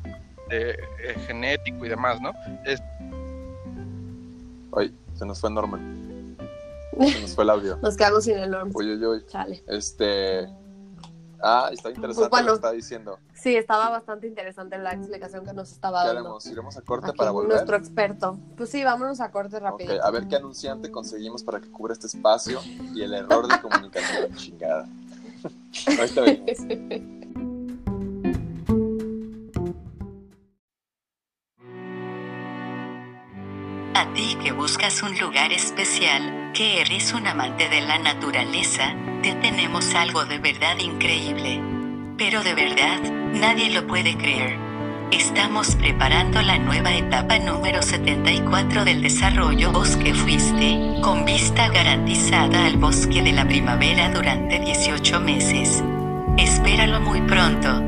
[0.49, 2.31] de, eh, genético y demás, ¿no?
[2.65, 2.81] Es,
[4.75, 6.37] Ay, se nos fue Norman.
[6.99, 7.77] Se nos fue el audio.
[7.81, 8.71] Nos quedamos sin el norm.
[8.73, 9.25] Uy, uy, uy.
[9.27, 9.63] Chale.
[9.67, 10.49] Este.
[11.41, 12.47] Ah, está interesante Pues bueno.
[12.47, 13.19] lo que está diciendo.
[13.33, 16.21] Sí, estaba bastante interesante la explicación que nos estaba ¿Qué dando.
[16.21, 16.45] haremos?
[16.47, 17.53] ¿Iremos a corte Aquí para volver?
[17.53, 18.37] nuestro experto.
[18.57, 20.03] Pues sí, vámonos a corte rápido.
[20.03, 22.59] a ver qué anunciante conseguimos para que cubra este espacio
[22.93, 24.33] y el error de comunicación.
[24.35, 24.87] Chingada.
[25.97, 27.59] Ahorita venimos.
[33.95, 39.33] A ti que buscas un lugar especial, que eres un amante de la naturaleza, te
[39.35, 41.61] tenemos algo de verdad increíble.
[42.17, 42.99] Pero de verdad,
[43.33, 44.57] nadie lo puede creer.
[45.11, 52.77] Estamos preparando la nueva etapa número 74 del desarrollo Bosque Fuiste, con vista garantizada al
[52.77, 55.83] bosque de la primavera durante 18 meses.
[56.37, 57.81] Espéralo muy pronto.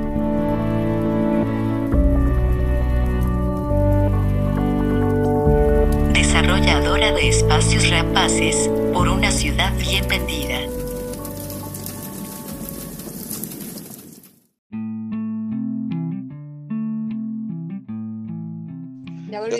[6.11, 10.60] Desarrolladora de espacios rapaces, por una ciudad bien vendida.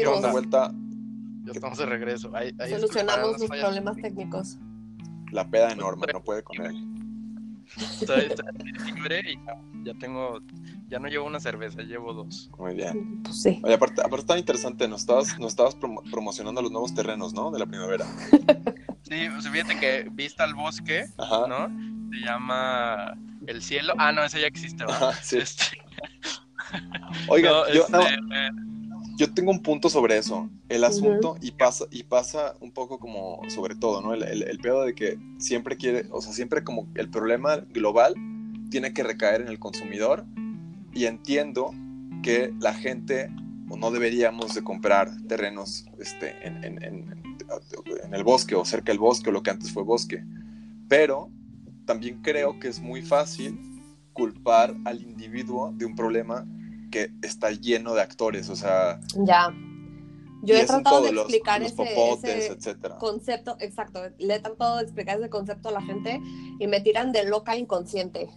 [0.01, 0.71] Estamos de vuelta.
[1.45, 2.35] ya estamos de regreso.
[2.35, 4.57] Ahí, ahí Solucionamos los problemas técnicos.
[5.31, 6.87] La peda de Norman, no puede con él.
[7.77, 10.39] Estoy, estoy libre y ya, ya tengo,
[10.89, 12.49] ya no llevo una cerveza, llevo dos.
[12.59, 13.23] Muy bien.
[13.23, 13.61] Pues sí.
[13.63, 17.49] Oye, aparte, aparte está interesante, nos estabas, nos estabas promo- promocionando los nuevos terrenos, ¿no?
[17.51, 18.05] De la primavera.
[19.03, 21.45] Sí, sea, fíjate que Vista al Bosque, Ajá.
[21.45, 21.67] ¿no?
[22.11, 23.93] Se llama El Cielo.
[23.97, 25.09] Ah, no, ese ya existe, ¿verdad?
[25.09, 25.37] Ajá, sí.
[25.39, 25.65] Este,
[27.27, 28.01] Oigan, no, yo, este, no,
[28.33, 28.49] eh,
[29.21, 30.49] yo tengo un punto sobre eso.
[30.67, 34.13] El asunto, y pasa, y pasa un poco como sobre todo, ¿no?
[34.15, 38.15] El, el, el pedo de que siempre quiere, o sea, siempre como el problema global
[38.71, 40.25] tiene que recaer en el consumidor.
[40.93, 41.71] Y entiendo
[42.23, 43.29] que la gente,
[43.69, 47.35] o no deberíamos de comprar terrenos este, en, en- en-
[48.03, 50.23] en el bosque o cerca del bosque o lo que antes fue bosque.
[50.87, 51.29] Pero
[51.85, 53.59] también creo que es muy fácil
[54.13, 56.45] culpar al individuo de un problema
[56.91, 59.53] que está lleno de actores, o sea, Ya.
[60.43, 64.77] Yo he tratado de los- explicar los ese, popotes, ese concepto, exacto, le he tratado
[64.77, 66.19] de explicar ese concepto a la gente
[66.59, 68.27] y me tiran de loca inconsciente.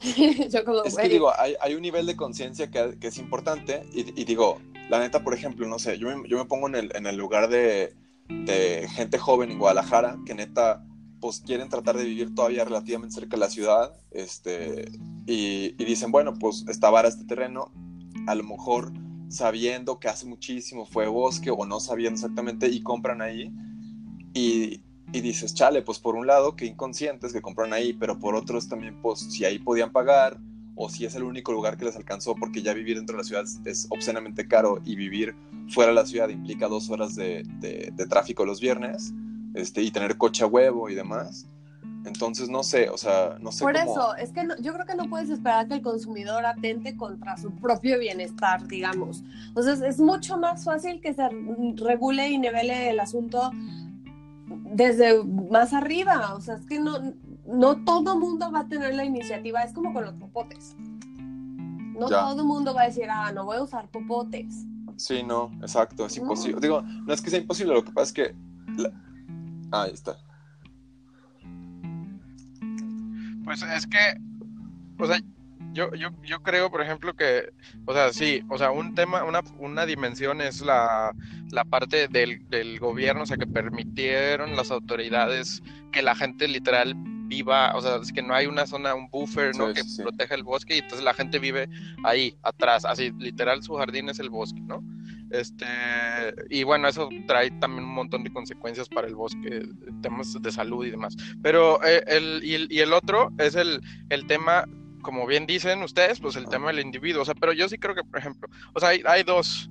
[0.50, 3.86] Yo como, Es que digo, hay, hay un nivel de conciencia que, que es importante
[3.92, 6.74] y, y digo, la neta, por ejemplo, no sé, yo me, yo me pongo en
[6.74, 7.94] el, en el lugar de,
[8.28, 10.84] de gente joven en Guadalajara que neta,
[11.20, 14.90] pues quieren tratar de vivir todavía relativamente cerca de la ciudad este,
[15.26, 17.72] y, y dicen, bueno, pues está vara este terreno,
[18.26, 18.92] a lo mejor
[19.28, 23.52] sabiendo que hace muchísimo fue bosque o no sabiendo exactamente y compran ahí
[24.34, 24.80] y,
[25.12, 28.68] y dices, chale, pues por un lado, que inconscientes que compran ahí, pero por otros
[28.68, 30.38] también, pues si ahí podían pagar
[30.74, 33.24] o si es el único lugar que les alcanzó, porque ya vivir dentro de la
[33.26, 35.34] ciudad es, obscenamente caro y vivir
[35.70, 39.14] fuera de la ciudad implica dos horas de, de- de tráfico los viernes
[39.54, 41.48] este, y tener coche a huevo y demás.
[42.06, 43.90] Entonces, no sé, o sea, no sé Por cómo...
[43.92, 47.36] eso, es que no- yo creo que no puedes esperar que el consumidor atente contra
[47.36, 49.22] su propio bienestar, digamos.
[49.48, 51.28] Entonces, es mucho más fácil que se
[51.76, 53.50] regule y nivele el asunto
[54.72, 56.34] desde más arriba.
[56.34, 57.12] O sea, es que no,
[57.46, 59.62] no todo mundo va a tener la iniciativa.
[59.62, 60.76] Es como con los popotes.
[60.78, 62.20] No Ya.
[62.20, 64.64] todo mundo va a decir, ah, no voy a usar popotes.
[64.96, 66.22] Sí, no, exacto, es No.
[66.22, 66.60] imposible.
[66.60, 68.34] Digo, no es que sea imposible, lo que pasa es que...
[68.80, 68.92] la-
[69.72, 70.16] Ah, ahí está.
[73.46, 73.98] Pues es que,
[74.98, 75.20] o sea,
[75.72, 77.50] yo, yo, yo creo, por ejemplo, que,
[77.84, 81.14] o sea, sí, o sea, un tema, una, una dimensión es la,
[81.52, 86.94] la parte del, del gobierno, o sea, que permitieron las autoridades que la gente literal
[87.28, 89.68] viva, o sea, es que no hay una zona, un buffer, ¿no?
[89.68, 90.02] Sí, que sí, sí.
[90.02, 91.68] proteja el bosque y entonces la gente vive
[92.02, 94.82] ahí, atrás, así, literal, su jardín es el bosque, ¿no?
[95.30, 95.66] Este,
[96.50, 99.68] y bueno, eso trae también un montón de consecuencias para el bosque,
[100.02, 101.16] temas de salud y demás.
[101.42, 104.66] Pero eh, el, y, el, y el otro es el, el tema,
[105.02, 107.22] como bien dicen ustedes, pues el tema del individuo.
[107.22, 109.68] O sea, pero yo sí creo que, por ejemplo, o sea, hay, hay dos,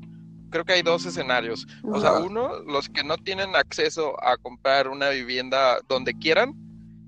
[0.49, 1.65] creo que hay dos escenarios.
[1.83, 6.53] O sea, uno, los que no tienen acceso a comprar una vivienda donde quieran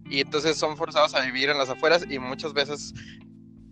[0.10, 2.93] y entonces son forzados a vivir en las afueras y muchas veces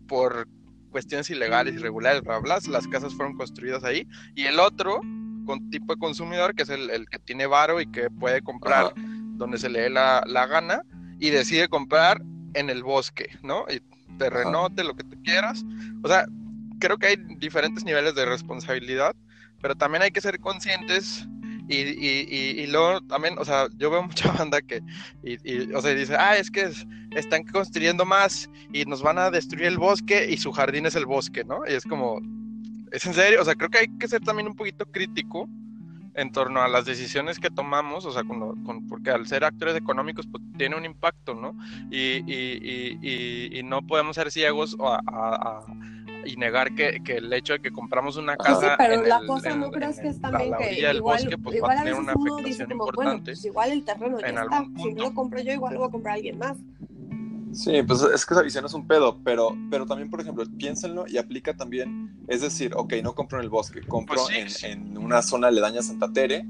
[0.08, 0.48] por
[0.96, 4.08] cuestiones ilegales, irregulares, bla, bla, bla, las casas fueron construidas ahí.
[4.34, 5.02] Y el otro,
[5.46, 8.94] con tipo de consumidor, que es el, el que tiene varo y que puede comprar
[8.96, 10.84] donde se le dé la, la gana
[11.20, 12.22] y decide comprar
[12.54, 13.66] en el bosque, ¿no?
[13.70, 13.82] Y
[14.18, 15.66] terrenote, lo que tú quieras.
[16.02, 16.28] O sea,
[16.80, 19.18] creo que hay diferentes niveles de responsabilidad,
[19.62, 21.28] pero también hay que ser conscientes
[21.68, 24.82] y, y, y, y luego también, o sea, yo veo mucha banda que,
[25.24, 26.86] y, y, o sea, dice, ah, es que es-
[27.16, 31.06] están construyendo más y nos van a destruir el bosque y su jardín es el
[31.06, 31.60] bosque, ¿no?
[31.68, 32.20] Y es como,
[32.92, 35.48] es en serio, o sea, creo que hay que ser también un poquito crítico
[36.18, 39.76] en torno a las decisiones que tomamos, o sea, con con- porque al ser actores
[39.76, 41.58] económicos, pues tiene un impacto, ¿no?
[41.92, 45.66] Y, y- y- y- y no podemos ser ciegos a- a- a-
[46.26, 49.18] y negar que, que el hecho de que compramos una Sí, casa pero en la
[49.20, 51.58] el- cosa en- no crees que es también a la que igual, bosque, pues va
[51.58, 53.32] igual a a tener una uno afectación dice como, bueno, importante.
[53.32, 55.92] pues igual el terreno ya está, si no lo compro yo, igual lo va a
[55.92, 56.58] comprar alguien más.
[57.54, 61.06] Sí, pues es que esa visión es un pedo, pero, pero también, por ejemplo, piénsenlo
[61.08, 64.92] y aplica también, es decir, ok, no compro en el bosque, compro Pues sí, en,
[64.92, 66.46] en una zona aledaña a Santa Tere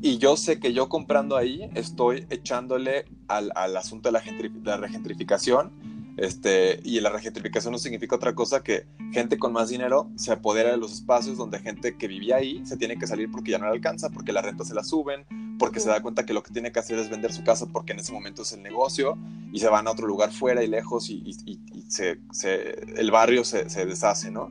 [0.00, 4.50] y yo sé que yo comprando ahí estoy echándole al, al asunto de la, gentri-
[4.52, 5.70] de la regentrificación,
[6.18, 10.70] este, y la regentrificación no significa otra cosa que gente con más dinero se apodera
[10.70, 13.66] de los espacios donde gente que vivía ahí se tiene que salir porque ya no
[13.66, 15.24] le alcanza, porque la renta se la suben,
[15.58, 17.92] porque se da cuenta que lo que tiene que hacer es vender su casa porque
[17.92, 19.16] en ese momento es el negocio
[19.52, 22.72] y se van a otro lugar fuera y lejos y, y- y- y se, se-
[23.00, 24.50] el barrio se, se deshace, ¿no?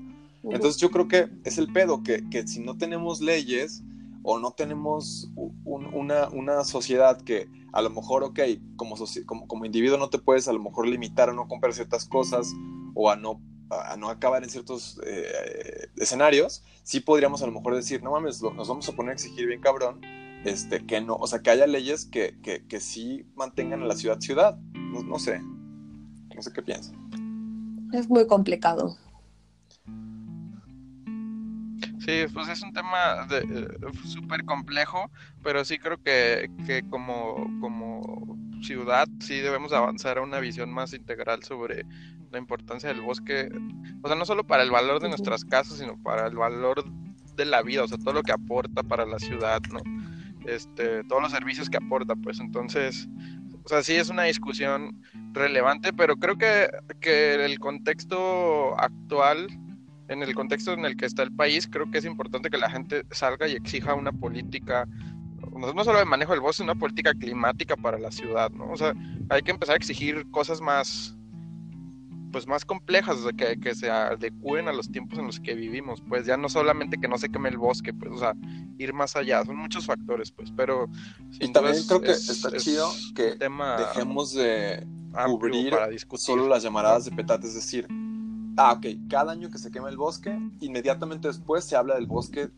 [0.56, 3.84] Entonces yo creo que es el pedo, que, que si no tenemos leyes
[4.30, 5.32] o no tenemos
[5.64, 8.40] una, una sociedad que a lo mejor, ok,
[8.76, 12.04] como, como, como individuo no te puedes a lo mejor limitar a no comprar ciertas
[12.04, 12.54] cosas
[12.94, 17.74] o a no, a no acabar en ciertos eh, escenarios, sí podríamos a lo mejor
[17.74, 20.02] decir, no mames, nos vamos a poner a exigir bien cabrón,
[20.44, 23.96] este, que no, o sea, que haya leyes que, que, que sí mantengan a la
[23.96, 24.58] ciudad ciudad.
[24.74, 26.94] No, no sé, no sé qué piensas.
[27.94, 28.98] Es muy complicado.
[32.08, 33.68] Sí, pues es un tema eh,
[34.06, 35.12] súper complejo,
[35.44, 40.94] pero sí creo que, que como, como ciudad sí debemos avanzar a una visión más
[40.94, 41.86] integral sobre
[42.32, 43.50] la importancia del bosque,
[44.02, 46.86] o sea, no solo para el valor de nuestras casas, sino para el valor
[47.36, 49.82] de la vida, o sea, todo lo que aporta para la ciudad, ¿no?
[50.46, 53.10] Este, todos los servicios que aporta, pues entonces,
[53.66, 55.04] o sea, sí es una discusión
[55.34, 56.70] relevante, pero creo que,
[57.02, 59.50] que el contexto actual
[60.10, 62.70] en el contexto en el que está el país, creo que es importante que la
[62.70, 64.88] gente salga y exija una política,
[65.56, 68.72] no, solo de manejo del bosque, sino una política climática para la ciudad, ¿no?
[68.72, 68.94] O sea,
[69.30, 71.16] hay que empezar a exigir cosas más,
[72.32, 75.56] pues más complejas, o sea, que, que se adecúen a los tiempos en los que
[75.56, 78.34] vivimos, pues ya no solamente que no se queme el bosque, pues, o sea,
[78.78, 80.90] ir más allá, son muchos factores, pues, pero...
[81.40, 84.88] Y también creo que está chido que dejemos de
[85.26, 85.74] cubrir
[86.16, 87.88] solo las llamaradas de petate, es decir,
[88.58, 92.50] ah, ok, cada año que se quema el bosque, inmediatamente después se habla del bosque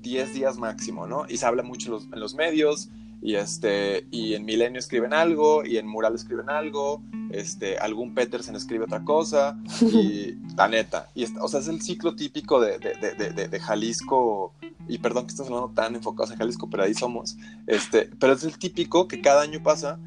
[0.00, 1.24] 10 días máximo, ¿no?
[1.28, 2.90] Y se habla mucho en los, en los medios,
[3.22, 8.56] y este y en Milenio escriben algo y en Mural escriben algo este algún Petersen
[8.56, 11.08] escribe otra cosa y la neta.
[11.14, 14.54] Y o sea es el ciclo típico de, de, de, Jalisco
[14.88, 17.36] y perdón que estás hablando tan enfocados en Jalisco pero ahí somos
[17.68, 20.00] este pero es el típico que cada año pasa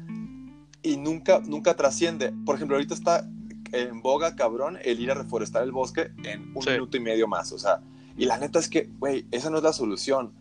[0.82, 2.34] y nunca nunca trasciende.
[2.44, 3.26] Por ejemplo ahorita está
[3.72, 7.52] en boga cabrón el ir a reforestar el bosque en un minuto y medio más
[7.52, 7.80] o sea
[8.16, 10.32] y la neta es que güey esa no es la solución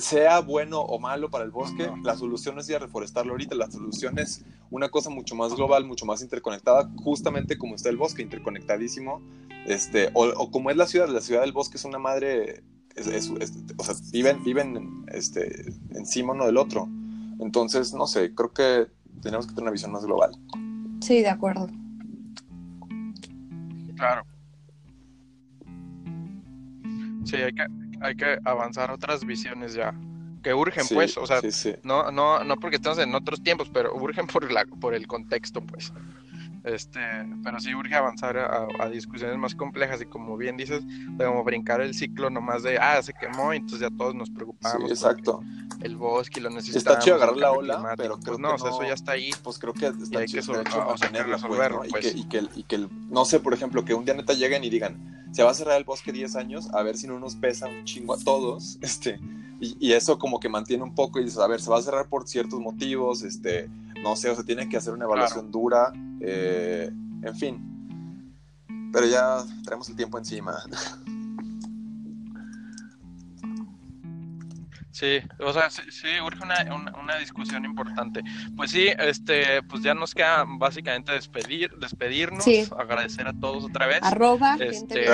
[0.00, 3.70] sea bueno o malo para el bosque, la solución es ir a reforestarlo ahorita, la
[3.70, 8.22] solución es una cosa mucho más global, mucho más interconectada, justamente como está el bosque,
[8.22, 9.20] interconectadísimo,
[9.66, 12.62] este, o, como es la ciudad, la ciudad del bosque es una madre,
[13.76, 16.88] o sea, viven, viven este, encima uno del otro.
[17.38, 18.86] Entonces, no sé, creo que
[19.22, 20.32] tenemos que tener una visión más global.
[21.00, 21.68] Sí, de acuerdo.
[23.96, 24.24] Claro.
[27.24, 27.66] Sí, hay que,
[28.00, 29.92] hay que avanzar otras visiones ya
[30.46, 31.40] que urgen pues o sea
[31.82, 35.60] no no no porque estamos en otros tiempos pero urgen por la por el contexto
[35.60, 35.92] pues.
[36.62, 37.00] Este
[37.42, 41.80] pero sí urge avanzar a, discusiones más complejas y como bien dices de como brincar
[41.80, 45.42] el ciclo nomás de ah se quemó y entonces ya todos nos preocupamos exacto
[45.86, 49.12] el bosque lo necesitamos está chido agarrar la ola pero pues no, eso ya está
[49.12, 49.30] ahí.
[49.42, 52.14] pues creo que está hay chido, que, o sea, resolverlo pues, pues.
[52.14, 54.70] Y, que, y, que, el, no sé por ejemplo que un día neta lleguen y
[54.70, 57.68] digan se va a cerrar el bosque 10 años, a ver si no nos pesa
[57.68, 59.20] un chingo a todos, este,
[59.60, 62.08] y, eso como que mantiene un poco y dices, a ver, se va a cerrar
[62.08, 63.68] por ciertos motivos, este,
[64.02, 66.90] no sé, o sea, tiene que hacer una evaluación dura, eh,
[67.22, 70.56] en fin, pero ya traemos el tiempo encima.
[74.96, 76.56] Sí, o sea, sí, urge una,
[76.98, 78.22] una, discusión importante.
[78.56, 83.98] Pues sí, este, pues ya nos queda básicamente despedir, despedirnos, agradecer a todos otra vez.
[84.00, 85.04] Arroba, este,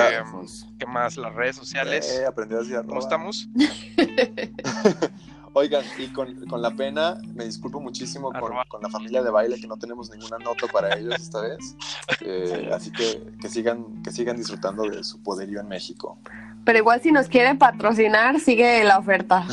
[0.79, 1.17] ¿qué más?
[1.17, 2.09] Las redes sociales.
[2.17, 3.49] Eh, aprendí a decir ¿Cómo estamos?
[5.55, 9.77] Oigan, y con, la pena, me disculpo muchísimo con, la familia de baile que no
[9.79, 11.77] tenemos ninguna nota para ellos esta vez.
[12.25, 16.19] Eh, así que que sigan, que sigan disfrutando de su poderío en México.
[16.65, 19.39] Pero igual si nos quieren patrocinar, sigue la oferta.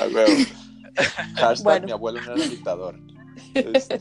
[0.00, 0.28] A ver.
[1.36, 2.98] Hashtag mi abuelo no era dictador.
[3.54, 3.98] Este,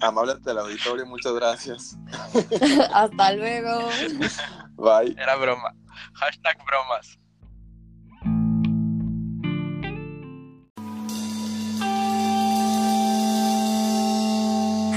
[0.00, 1.98] amable del auditorio, muchas gracias.
[2.94, 3.88] Hasta luego.
[4.76, 5.14] Bye.
[5.18, 5.74] Era broma.
[6.14, 7.18] Hashtag bromas.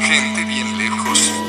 [0.02, 1.43] Gente bien lejos